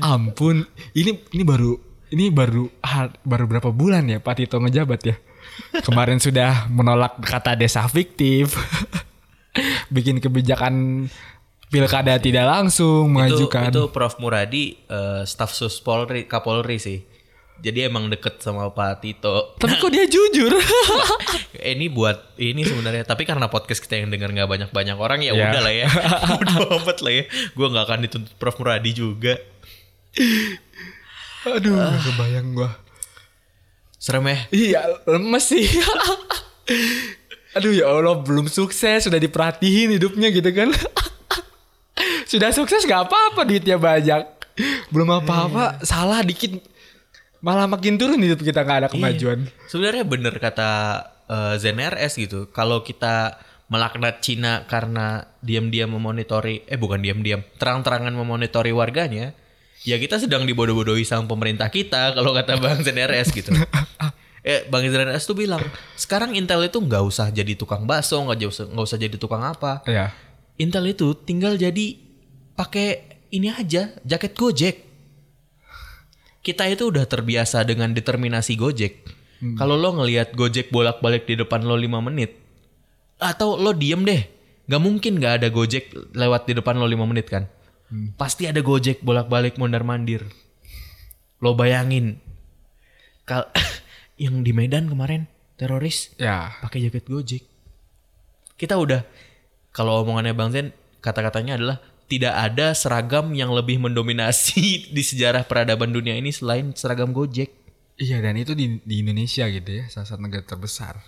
Ampun, 0.00 0.64
ini 0.94 1.18
ini 1.30 1.42
baru 1.42 1.76
ini 2.10 2.30
baru 2.30 2.66
baru 3.22 3.44
berapa 3.46 3.70
bulan 3.70 4.06
ya 4.06 4.18
Pak 4.18 4.34
Tito 4.38 4.56
ngejabat 4.56 5.00
ya. 5.02 5.16
Kemarin 5.82 6.18
sudah 6.18 6.66
menolak 6.68 7.20
kata 7.20 7.54
desa 7.54 7.84
fiktif. 7.86 8.54
Bikin 9.94 10.18
kebijakan 10.18 11.06
pilkada 11.66 12.18
tidak 12.18 12.44
langsung 12.44 13.06
itu, 13.06 13.14
mengajukan. 13.14 13.70
itu 13.70 13.82
Prof 13.88 14.18
Muradi 14.18 14.74
eh, 14.82 15.22
staf 15.22 15.50
sus 15.50 15.78
Polri 15.78 16.24
Kapolri 16.24 16.76
sih. 16.76 16.98
Jadi 17.60 17.84
emang 17.84 18.08
deket 18.08 18.40
sama 18.40 18.72
Pak 18.72 19.04
Tito. 19.04 19.52
Tapi 19.54 19.76
kok 19.76 19.92
dia 19.92 20.08
jujur? 20.08 20.48
Eh, 21.54 21.72
ini 21.76 21.86
buat 21.86 22.32
ini 22.34 22.64
sebenarnya 22.64 23.04
tapi 23.04 23.22
karena 23.22 23.46
podcast 23.46 23.78
kita 23.78 23.96
yang 23.96 24.08
dengar 24.08 24.32
nggak 24.32 24.48
banyak 24.48 24.70
banyak 24.70 24.96
orang 24.96 25.20
ya 25.20 25.30
Ya. 25.30 25.52
udah 25.52 25.60
lah 25.60 25.74
ya 25.74 25.88
udah 26.40 26.56
amat 26.80 26.98
lah 27.00 27.12
ya 27.12 27.24
gue 27.28 27.66
nggak 27.68 27.84
akan 27.84 27.98
dituntut 28.00 28.34
Prof 28.34 28.56
Muradi 28.56 28.90
juga 28.90 29.36
Aduh, 31.42 31.76
kebayang 32.02 32.52
gua. 32.52 32.80
serem 33.96 34.24
ya 34.24 34.38
Iya, 34.48 34.80
lemes 35.04 35.44
sih. 35.44 35.68
Aduh 37.58 37.74
ya 37.74 37.90
Allah, 37.90 38.14
belum 38.22 38.46
sukses, 38.46 39.10
sudah 39.10 39.18
diperhatiin 39.18 39.98
hidupnya 39.98 40.30
gitu 40.30 40.50
kan. 40.54 40.70
sudah 42.30 42.54
sukses 42.54 42.86
gak 42.86 43.10
apa-apa 43.10 43.42
duitnya 43.42 43.74
banyak. 43.74 44.22
Belum 44.94 45.10
apa-apa, 45.10 45.82
salah 45.82 46.22
dikit. 46.22 46.62
Malah 47.40 47.66
makin 47.66 47.96
turun 47.96 48.20
hidup 48.20 48.44
kita 48.44 48.62
gak 48.62 48.78
ada 48.84 48.88
kemajuan. 48.92 49.48
sebenarnya 49.66 50.04
bener 50.04 50.34
kata 50.36 50.70
eh, 51.24 51.54
Zen 51.56 51.80
RS 51.80 52.20
gitu 52.20 52.52
kalau 52.52 52.84
kita 52.84 53.40
melaknat 53.70 54.20
Cina 54.20 54.66
karena 54.66 55.24
diam-diam 55.40 55.88
memonitori 55.94 56.66
eh 56.66 56.76
bukan 56.76 57.00
diam-diam 57.00 57.40
terang-terangan 57.56 58.12
memonitori 58.12 58.74
warganya 58.74 59.32
ya 59.86 59.96
kita 59.96 60.18
sedang 60.20 60.44
dibodoh-bodohi 60.44 61.06
sama 61.06 61.24
pemerintah 61.30 61.70
kita 61.70 62.12
kalau 62.12 62.34
kata 62.34 62.58
Bang 62.60 62.82
Zen 62.82 62.98
RS 62.98 63.30
gitu 63.32 63.54
eh 64.40 64.64
Bang 64.66 64.82
Zen 64.82 65.04
RS 65.04 65.24
tuh 65.24 65.36
bilang 65.36 65.60
sekarang 65.94 66.32
Intel 66.32 66.64
itu 66.64 66.80
nggak 66.80 67.02
usah 67.02 67.28
jadi 67.28 67.52
tukang 67.54 67.84
bakso 67.84 68.16
nggak 68.16 68.40
usah 68.44 68.64
nggak 68.68 68.86
usah 68.88 68.98
jadi 68.98 69.16
tukang 69.16 69.44
apa 69.44 69.84
Iya. 69.84 70.12
Intel 70.56 70.92
itu 70.92 71.12
tinggal 71.14 71.56
jadi 71.56 71.96
pakai 72.52 72.88
ini 73.30 73.48
aja 73.48 73.96
jaket 74.00 74.32
Gojek. 74.34 74.76
Kita 76.40 76.64
itu 76.66 76.88
udah 76.88 77.04
terbiasa 77.04 77.64
dengan 77.64 77.92
determinasi 77.92 78.56
Gojek. 78.56 79.04
Kalau 79.56 79.76
lo 79.76 79.96
ngelihat 79.96 80.36
Gojek 80.36 80.68
bolak-balik 80.68 81.24
di 81.24 81.36
depan 81.36 81.64
lo 81.64 81.72
5 81.72 81.88
menit 82.04 82.36
atau 83.16 83.56
lo 83.56 83.72
diem 83.72 84.04
deh, 84.04 84.24
nggak 84.64 84.80
mungkin 84.80 85.16
nggak 85.16 85.40
ada 85.40 85.48
Gojek 85.48 85.92
lewat 86.12 86.44
di 86.44 86.52
depan 86.52 86.76
lo 86.76 86.84
5 86.84 87.08
menit 87.08 87.24
kan? 87.24 87.48
Pasti 88.16 88.44
ada 88.44 88.60
Gojek 88.60 89.00
bolak-balik 89.00 89.56
mondar 89.56 89.80
mandir. 89.80 90.28
Lo 91.40 91.56
bayangin 91.56 92.20
kal 93.24 93.48
yang 94.20 94.44
di 94.44 94.52
Medan 94.52 94.92
kemarin 94.92 95.24
teroris 95.56 96.12
Ya. 96.20 96.52
pakai 96.60 96.84
jaket 96.84 97.08
Gojek. 97.08 97.42
Kita 98.60 98.76
udah 98.76 99.00
kalau 99.72 100.04
omongannya 100.04 100.36
Bang 100.36 100.52
Zen 100.52 100.76
kata-katanya 101.00 101.56
adalah 101.56 101.78
tidak 102.10 102.34
ada 102.36 102.76
seragam 102.76 103.32
yang 103.32 103.48
lebih 103.56 103.80
mendominasi 103.80 104.60
di 104.96 105.02
sejarah 105.02 105.48
peradaban 105.48 105.88
dunia 105.96 106.12
ini 106.20 106.28
selain 106.28 106.76
seragam 106.76 107.16
Gojek. 107.16 107.48
Iya 108.00 108.20
dan 108.20 108.36
itu 108.36 108.52
di, 108.56 108.80
di 108.84 109.04
Indonesia 109.04 109.44
gitu 109.48 109.70
ya, 109.80 109.84
salah 109.88 110.08
satu 110.08 110.20
negara 110.24 110.44
terbesar. 110.44 111.00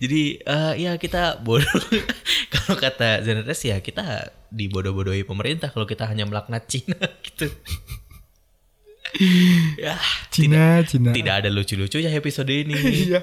Jadi 0.00 0.40
eh, 0.40 0.72
ya 0.80 0.96
kita 0.96 1.44
bodoh. 1.44 1.68
kalau 2.54 2.74
kata 2.80 3.20
Zenetes 3.20 3.60
ya 3.62 3.78
kita 3.84 4.32
dibodoh-bodohi 4.48 5.28
pemerintah 5.28 5.68
kalau 5.70 5.84
kita 5.84 6.08
hanya 6.08 6.24
melaknat 6.24 6.64
Cina 6.66 6.96
gitu. 7.26 7.52
ya, 9.84 9.94
Cina, 10.28 10.80
Cina. 10.82 11.10
tidak 11.10 11.44
ada 11.44 11.48
lucu-lucunya 11.48 12.10
episode 12.10 12.50
ini. 12.50 12.74
Iya. 13.00 13.20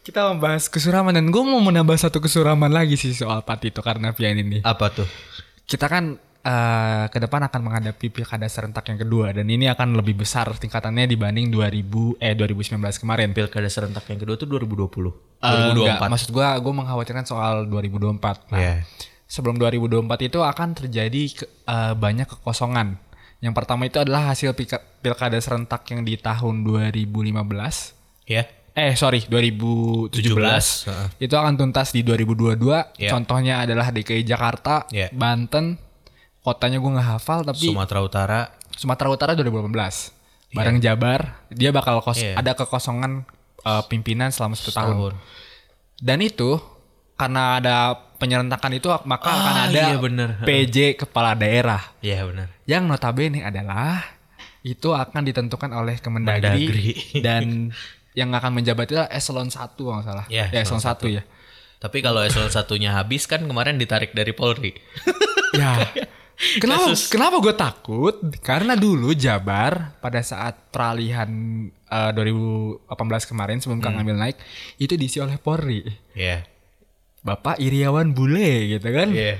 Kita 0.00 0.32
membahas 0.32 0.66
kesuraman 0.66 1.12
dan 1.12 1.28
gue 1.28 1.38
mau 1.40 1.60
menambah 1.60 1.94
satu 1.94 2.18
kesuraman 2.18 2.68
lagi 2.68 2.96
sih 2.96 3.12
soal 3.12 3.44
Patito 3.44 3.78
Karnavian 3.78 4.32
ini. 4.34 4.58
Apa 4.60 4.88
tuh? 4.90 5.04
Kita 5.62 5.86
kan 5.86 6.16
eh, 6.40 7.04
ke 7.06 7.20
depan 7.20 7.44
akan 7.44 7.60
menghadapi 7.60 8.08
pilkada 8.08 8.48
serentak 8.48 8.88
yang 8.88 8.96
kedua 8.96 9.30
dan 9.30 9.44
ini 9.44 9.68
akan 9.68 9.94
lebih 9.94 10.16
besar 10.16 10.48
tingkatannya 10.50 11.04
dibanding 11.06 11.52
2000 11.52 12.16
eh 12.18 12.32
2019 12.32 12.80
kemarin. 12.96 13.28
Pilkada 13.30 13.68
serentak 13.68 14.08
yang 14.08 14.18
kedua 14.18 14.34
tuh 14.34 14.48
2020. 14.48 15.12
Eh, 15.38 15.68
2024. 15.68 15.76
enggak, 15.76 16.08
maksud 16.08 16.30
gua 16.32 16.48
gue 16.56 16.72
mengkhawatirkan 16.74 17.24
soal 17.24 17.68
2024. 17.68 18.48
Nah, 18.50 18.56
Iya. 18.56 18.74
sebelum 19.26 19.60
2024 19.60 20.00
itu 20.24 20.40
akan 20.40 20.68
terjadi 20.74 21.22
ke- 21.36 21.48
eh, 21.66 21.92
banyak 21.94 22.24
kekosongan. 22.26 22.96
Yang 23.40 23.54
pertama 23.54 23.82
itu 23.84 23.96
adalah 23.96 24.28
hasil 24.28 24.52
pilka- 24.52 24.84
pilkada 25.00 25.36
serentak 25.36 25.84
yang 25.88 26.00
di 26.02 26.14
tahun 26.14 26.60
2015. 26.62 27.96
ya. 28.24 28.44
Eh 28.70 28.94
sorry 28.94 29.26
2017 29.26 30.86
heeh. 30.86 31.08
itu 31.20 31.34
akan 31.34 31.58
tuntas 31.58 31.90
di 31.90 32.00
2022. 32.00 32.94
Iya. 32.96 33.10
Contohnya 33.10 33.60
adalah 33.60 33.90
DKI 33.90 34.22
Jakarta, 34.22 34.86
Iya. 34.88 35.10
Banten, 35.10 35.74
kotanya 36.40 36.78
gue 36.78 36.90
nggak 36.90 37.08
hafal 37.10 37.42
tapi 37.42 37.66
Sumatera 37.66 38.00
Utara 38.00 38.40
Sumatera 38.70 39.08
Utara 39.10 39.32
2018. 39.34 40.14
Bareng 40.50 40.78
Jabar, 40.78 41.42
dia 41.48 41.70
bakal 41.70 41.98
kos 42.00 42.18
Iya. 42.18 42.34
ada 42.36 42.54
kekosongan 42.54 43.26
eh, 43.60 43.82
pimpinan 43.86 44.30
selama 44.30 44.54
satu 44.54 44.72
tahun. 44.72 45.12
Dan 45.96 46.18
itu 46.20 46.56
karena 47.20 47.60
ada 47.60 47.76
penyerentakan 48.16 48.72
itu 48.72 48.88
maka 49.04 49.26
Ah, 49.26 49.36
akan 49.38 49.56
ada 49.66 49.80
iya 49.82 49.96
bener. 49.96 50.28
PJ 50.40 50.76
kepala 50.96 51.32
daerah 51.34 51.80
Iya 52.00 52.24
benar. 52.24 52.48
yang 52.64 52.84
notabene 52.84 53.40
adalah 53.40 54.00
itu 54.60 54.90
akan 54.90 55.20
ditentukan 55.22 55.68
oleh 55.70 55.96
Kemendagri 55.96 56.68
Mendagri. 56.68 56.88
dan 57.20 57.72
yang 58.12 58.28
akan 58.30 58.52
menjabat 58.54 58.86
itu 58.86 59.00
eselon 59.06 59.48
1 59.48 59.56
kalau 59.72 59.94
nggak 59.94 60.06
salah. 60.06 60.26
Iya, 60.26 60.48
ya, 60.50 60.60
eselon 60.60 60.80
1 60.80 61.08
ya. 61.10 61.22
Tapi 61.78 61.98
kalau 62.00 62.20
eselon 62.20 62.48
satunya 62.48 62.92
habis 62.92 63.24
kan 63.24 63.40
kemarin 63.40 63.76
ditarik 63.76 64.12
dari 64.12 64.32
Polri. 64.32 64.72
Ya. 65.50 65.82
Kenapa 66.56 66.88
Kasus. 66.88 67.10
kenapa 67.10 67.36
gue 67.36 67.52
takut? 67.52 68.14
Karena 68.40 68.72
dulu 68.72 69.10
Jabar 69.12 69.98
pada 69.98 70.22
saat 70.22 70.70
peralihan 70.70 71.26
eh, 71.68 72.10
2018 72.14 72.86
kemarin 73.26 73.58
sebelum 73.58 73.78
Hmm. 73.78 73.86
Kang 73.86 73.98
Emil 73.98 74.14
naik 74.14 74.38
itu 74.76 74.94
diisi 74.94 75.18
oleh 75.18 75.36
Polri. 75.36 75.82
Iya. 76.12 76.46
Bapak 77.20 77.60
Iriawan 77.60 78.12
Bule 78.12 78.76
gitu 78.76 78.88
kan. 78.88 79.08
Iya. 79.12 79.36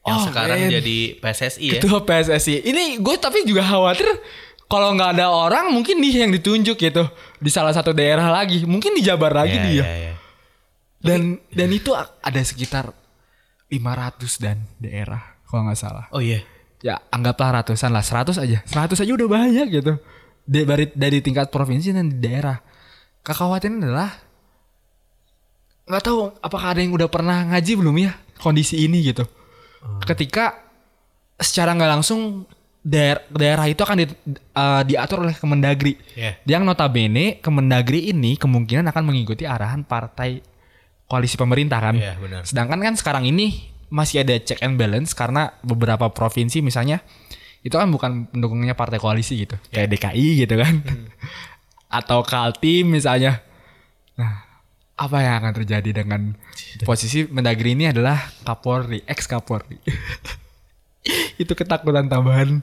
Yang 0.00 0.16
Oh, 0.16 0.24
sekarang 0.32 0.58
man. 0.64 0.70
jadi 0.72 0.98
PSSI 1.20 1.60
ya. 1.62 1.72
Ketua 1.78 1.98
PSSI. 2.02 2.54
Ini 2.64 2.98
gue 2.98 3.16
tapi 3.20 3.44
juga 3.44 3.60
khawatir 3.62 4.08
kalau 4.64 4.96
nggak 4.96 5.18
ada 5.18 5.28
orang 5.28 5.68
mungkin 5.70 5.98
dia 5.98 6.24
yang 6.24 6.32
ditunjuk 6.32 6.74
gitu 6.74 7.04
di 7.36 7.50
salah 7.52 7.70
satu 7.70 7.92
daerah 7.92 8.32
lagi. 8.32 8.64
Mungkin 8.64 8.96
di 8.96 9.02
Jabar 9.04 9.30
lagi 9.34 9.54
Iya, 9.54 9.64
dia. 9.68 9.74
iya, 9.76 9.88
iya. 9.94 10.14
Dan 11.00 11.20
dan 11.48 11.68
itu 11.70 11.92
ada 11.96 12.40
sekitar 12.40 12.92
500 13.68 14.42
dan 14.42 14.56
daerah 14.80 15.38
kalau 15.44 15.68
nggak 15.68 15.78
salah. 15.78 16.06
Oh 16.10 16.18
iya. 16.18 16.42
Ya 16.80 16.96
anggaplah 17.12 17.60
ratusan 17.60 17.92
lah, 17.92 18.00
100 18.00 18.40
aja. 18.40 18.64
100 18.64 19.04
aja 19.04 19.12
udah 19.12 19.28
banyak 19.28 19.68
gitu. 19.68 20.00
Dari, 20.48 20.88
dari, 20.96 21.18
tingkat 21.20 21.52
provinsi 21.52 21.92
dan 21.92 22.18
daerah. 22.18 22.58
Kekhawatiran 23.20 23.84
adalah 23.84 24.10
nggak 25.90 26.04
tahu 26.06 26.30
apakah 26.38 26.72
ada 26.72 26.80
yang 26.80 26.94
udah 26.94 27.10
pernah 27.10 27.42
ngaji 27.50 27.72
belum 27.74 27.96
ya 27.98 28.14
kondisi 28.38 28.86
ini 28.86 29.02
gitu. 29.02 29.26
Ketika 30.06 30.54
secara 31.34 31.74
nggak 31.74 31.90
langsung 31.98 32.46
daer- 32.80 33.26
daerah 33.28 33.66
itu 33.68 33.82
akan 33.82 33.96
di- 34.00 34.08
eh, 34.32 34.82
diatur 34.86 35.26
oleh 35.26 35.34
Kemendagri. 35.34 35.98
Iya. 36.16 36.38
Yang 36.46 36.62
notabene 36.64 37.42
Kemendagri 37.42 38.08
ini 38.12 38.38
kemungkinan 38.38 38.88
akan 38.88 39.02
mengikuti 39.04 39.44
arahan 39.44 39.84
partai 39.84 40.40
koalisi 41.10 41.34
pemerintah 41.34 41.80
kan. 41.82 41.98
Iya, 41.98 42.16
benar. 42.16 42.42
Sedangkan 42.46 42.78
kan 42.80 42.94
sekarang 42.94 43.26
ini 43.26 43.68
masih 43.90 44.22
ada 44.22 44.38
check 44.38 44.62
and 44.62 44.78
balance 44.78 45.12
karena 45.12 45.50
beberapa 45.66 46.06
provinsi 46.14 46.62
misalnya 46.62 47.02
itu 47.60 47.74
kan 47.74 47.90
bukan 47.90 48.30
pendukungnya 48.30 48.72
partai 48.78 49.02
koalisi 49.02 49.44
gitu. 49.44 49.58
Kayak 49.74 49.90
DKI 49.98 50.28
gitu 50.46 50.54
kan. 50.56 50.74
Atau 51.98 52.22
Kaltim 52.22 52.94
misalnya. 52.94 53.42
Nah, 54.14 54.49
apa 55.00 55.16
yang 55.18 55.40
akan 55.40 55.52
terjadi 55.56 56.04
dengan 56.04 56.36
posisi 56.84 57.24
Mendagri 57.24 57.72
ini 57.72 57.88
adalah 57.88 58.20
Kapolri, 58.44 59.00
ex 59.08 59.24
Kapolri. 59.24 59.80
itu 61.42 61.52
ketakutan 61.56 62.04
tambahan 62.04 62.60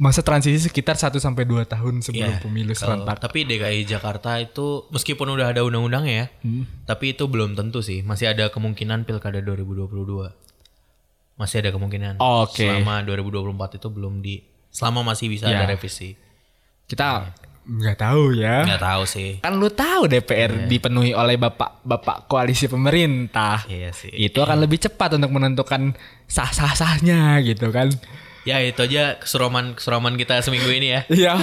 masa 0.00 0.24
transisi 0.24 0.56
sekitar 0.62 0.96
1 0.96 1.12
sampai 1.18 1.44
2 1.44 1.66
tahun 1.66 2.00
sebelum 2.00 2.32
Iya. 2.32 2.40
pemilu 2.40 2.72
serentak. 2.72 3.20
Tapi 3.20 3.44
DKI 3.44 3.84
Jakarta 3.84 4.38
itu 4.38 4.88
meskipun 4.88 5.28
udah 5.28 5.52
ada 5.52 5.60
undang-undangnya 5.60 6.14
ya, 6.14 6.26
Hmm. 6.40 6.64
tapi 6.86 7.12
itu 7.12 7.26
belum 7.26 7.52
tentu 7.52 7.82
sih. 7.82 8.00
Masih 8.00 8.32
ada 8.32 8.48
kemungkinan 8.48 9.04
pilkada 9.04 9.42
2022. 9.42 10.32
Masih 11.36 11.60
ada 11.60 11.70
kemungkinan. 11.70 12.16
Oke. 12.16 12.64
Selama 12.64 13.02
2024 13.02 13.76
itu 13.76 13.88
belum 13.90 14.22
di 14.22 14.40
selama 14.70 15.02
masih 15.04 15.28
bisa 15.28 15.50
Ya. 15.50 15.60
ada 15.60 15.68
revisi. 15.68 16.14
Kita 16.86 17.28
nggak 17.66 17.96
tahu 18.00 18.34
ya. 18.34 18.64
Nggak 18.66 18.82
tahu 18.82 19.02
sih. 19.06 19.30
Kan 19.44 19.60
lu 19.60 19.68
tahu 19.70 20.08
DPR 20.08 20.66
dipenuhi 20.66 21.12
oleh 21.12 21.36
bapak-bapak 21.36 22.26
koalisi 22.26 22.66
pemerintah. 22.66 23.64
Iya 23.68 23.92
sih. 23.92 24.10
Itu 24.10 24.42
akan 24.42 24.64
lebih 24.64 24.80
cepat 24.80 25.20
untuk 25.20 25.30
menentukan 25.30 25.94
sah-sah-sahnya 26.26 27.38
gitu 27.44 27.70
kan. 27.70 27.92
Ya 28.48 28.58
itu 28.64 28.80
aja 28.80 29.20
keseroman 29.20 29.76
keseroman 29.76 30.16
kita 30.16 30.40
seminggu 30.40 30.70
ini 30.72 30.88
ya. 30.96 31.00
Iya. 31.12 31.34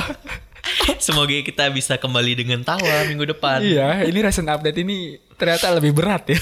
Semoga 1.00 1.32
kita 1.32 1.72
bisa 1.72 1.96
kembali 1.96 2.44
dengan 2.44 2.60
tawa 2.60 3.08
minggu 3.08 3.24
depan. 3.32 3.64
iya, 3.64 4.04
ini 4.04 4.20
recent 4.20 4.52
update 4.52 4.84
ini 4.84 5.16
ternyata 5.40 5.72
lebih 5.72 5.96
berat 5.96 6.28
ya. 6.28 6.40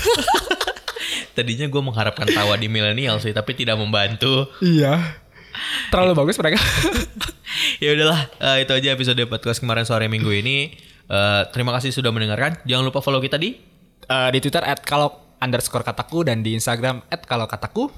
Tadinya 1.38 1.70
gue 1.70 1.82
mengharapkan 1.84 2.26
tawa 2.34 2.58
di 2.58 2.66
milenial 2.66 3.22
sih, 3.22 3.36
tapi 3.36 3.54
tidak 3.54 3.78
membantu. 3.78 4.50
iya. 4.66 5.22
Terlalu 5.92 6.14
bagus 6.18 6.36
mereka. 6.40 6.60
ya 7.84 7.96
udahlah, 7.96 8.20
eh, 8.40 8.58
itu 8.68 8.72
aja 8.76 8.90
episode 8.96 9.22
podcast 9.28 9.60
kemarin 9.64 9.88
sore 9.88 10.08
minggu 10.08 10.32
ini. 10.32 10.76
Eh, 11.06 11.42
terima 11.54 11.72
kasih 11.76 11.94
sudah 11.94 12.10
mendengarkan. 12.10 12.60
Jangan 12.68 12.84
lupa 12.90 13.00
follow 13.00 13.22
kita 13.22 13.38
di 13.40 13.76
Eh, 14.06 14.30
di 14.30 14.38
Twitter 14.38 14.62
at 14.62 14.86
kalau 14.86 15.34
underscore 15.42 15.82
kataku 15.82 16.22
dan 16.22 16.46
di 16.46 16.54
Instagram 16.54 17.02
at 17.10 17.26
kalau 17.26 17.50
kataku. 17.50 17.90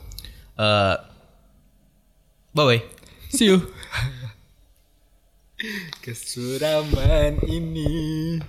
eh 0.58 0.96
bye 2.56 2.66
bye. 2.66 2.82
See 3.30 3.52
you. 3.52 3.60
Kesuraman 6.06 7.44
ini 7.50 8.40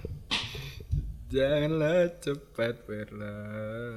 janganlah 1.32 2.14
cepat 2.22 2.86
berlalu. 2.86 3.96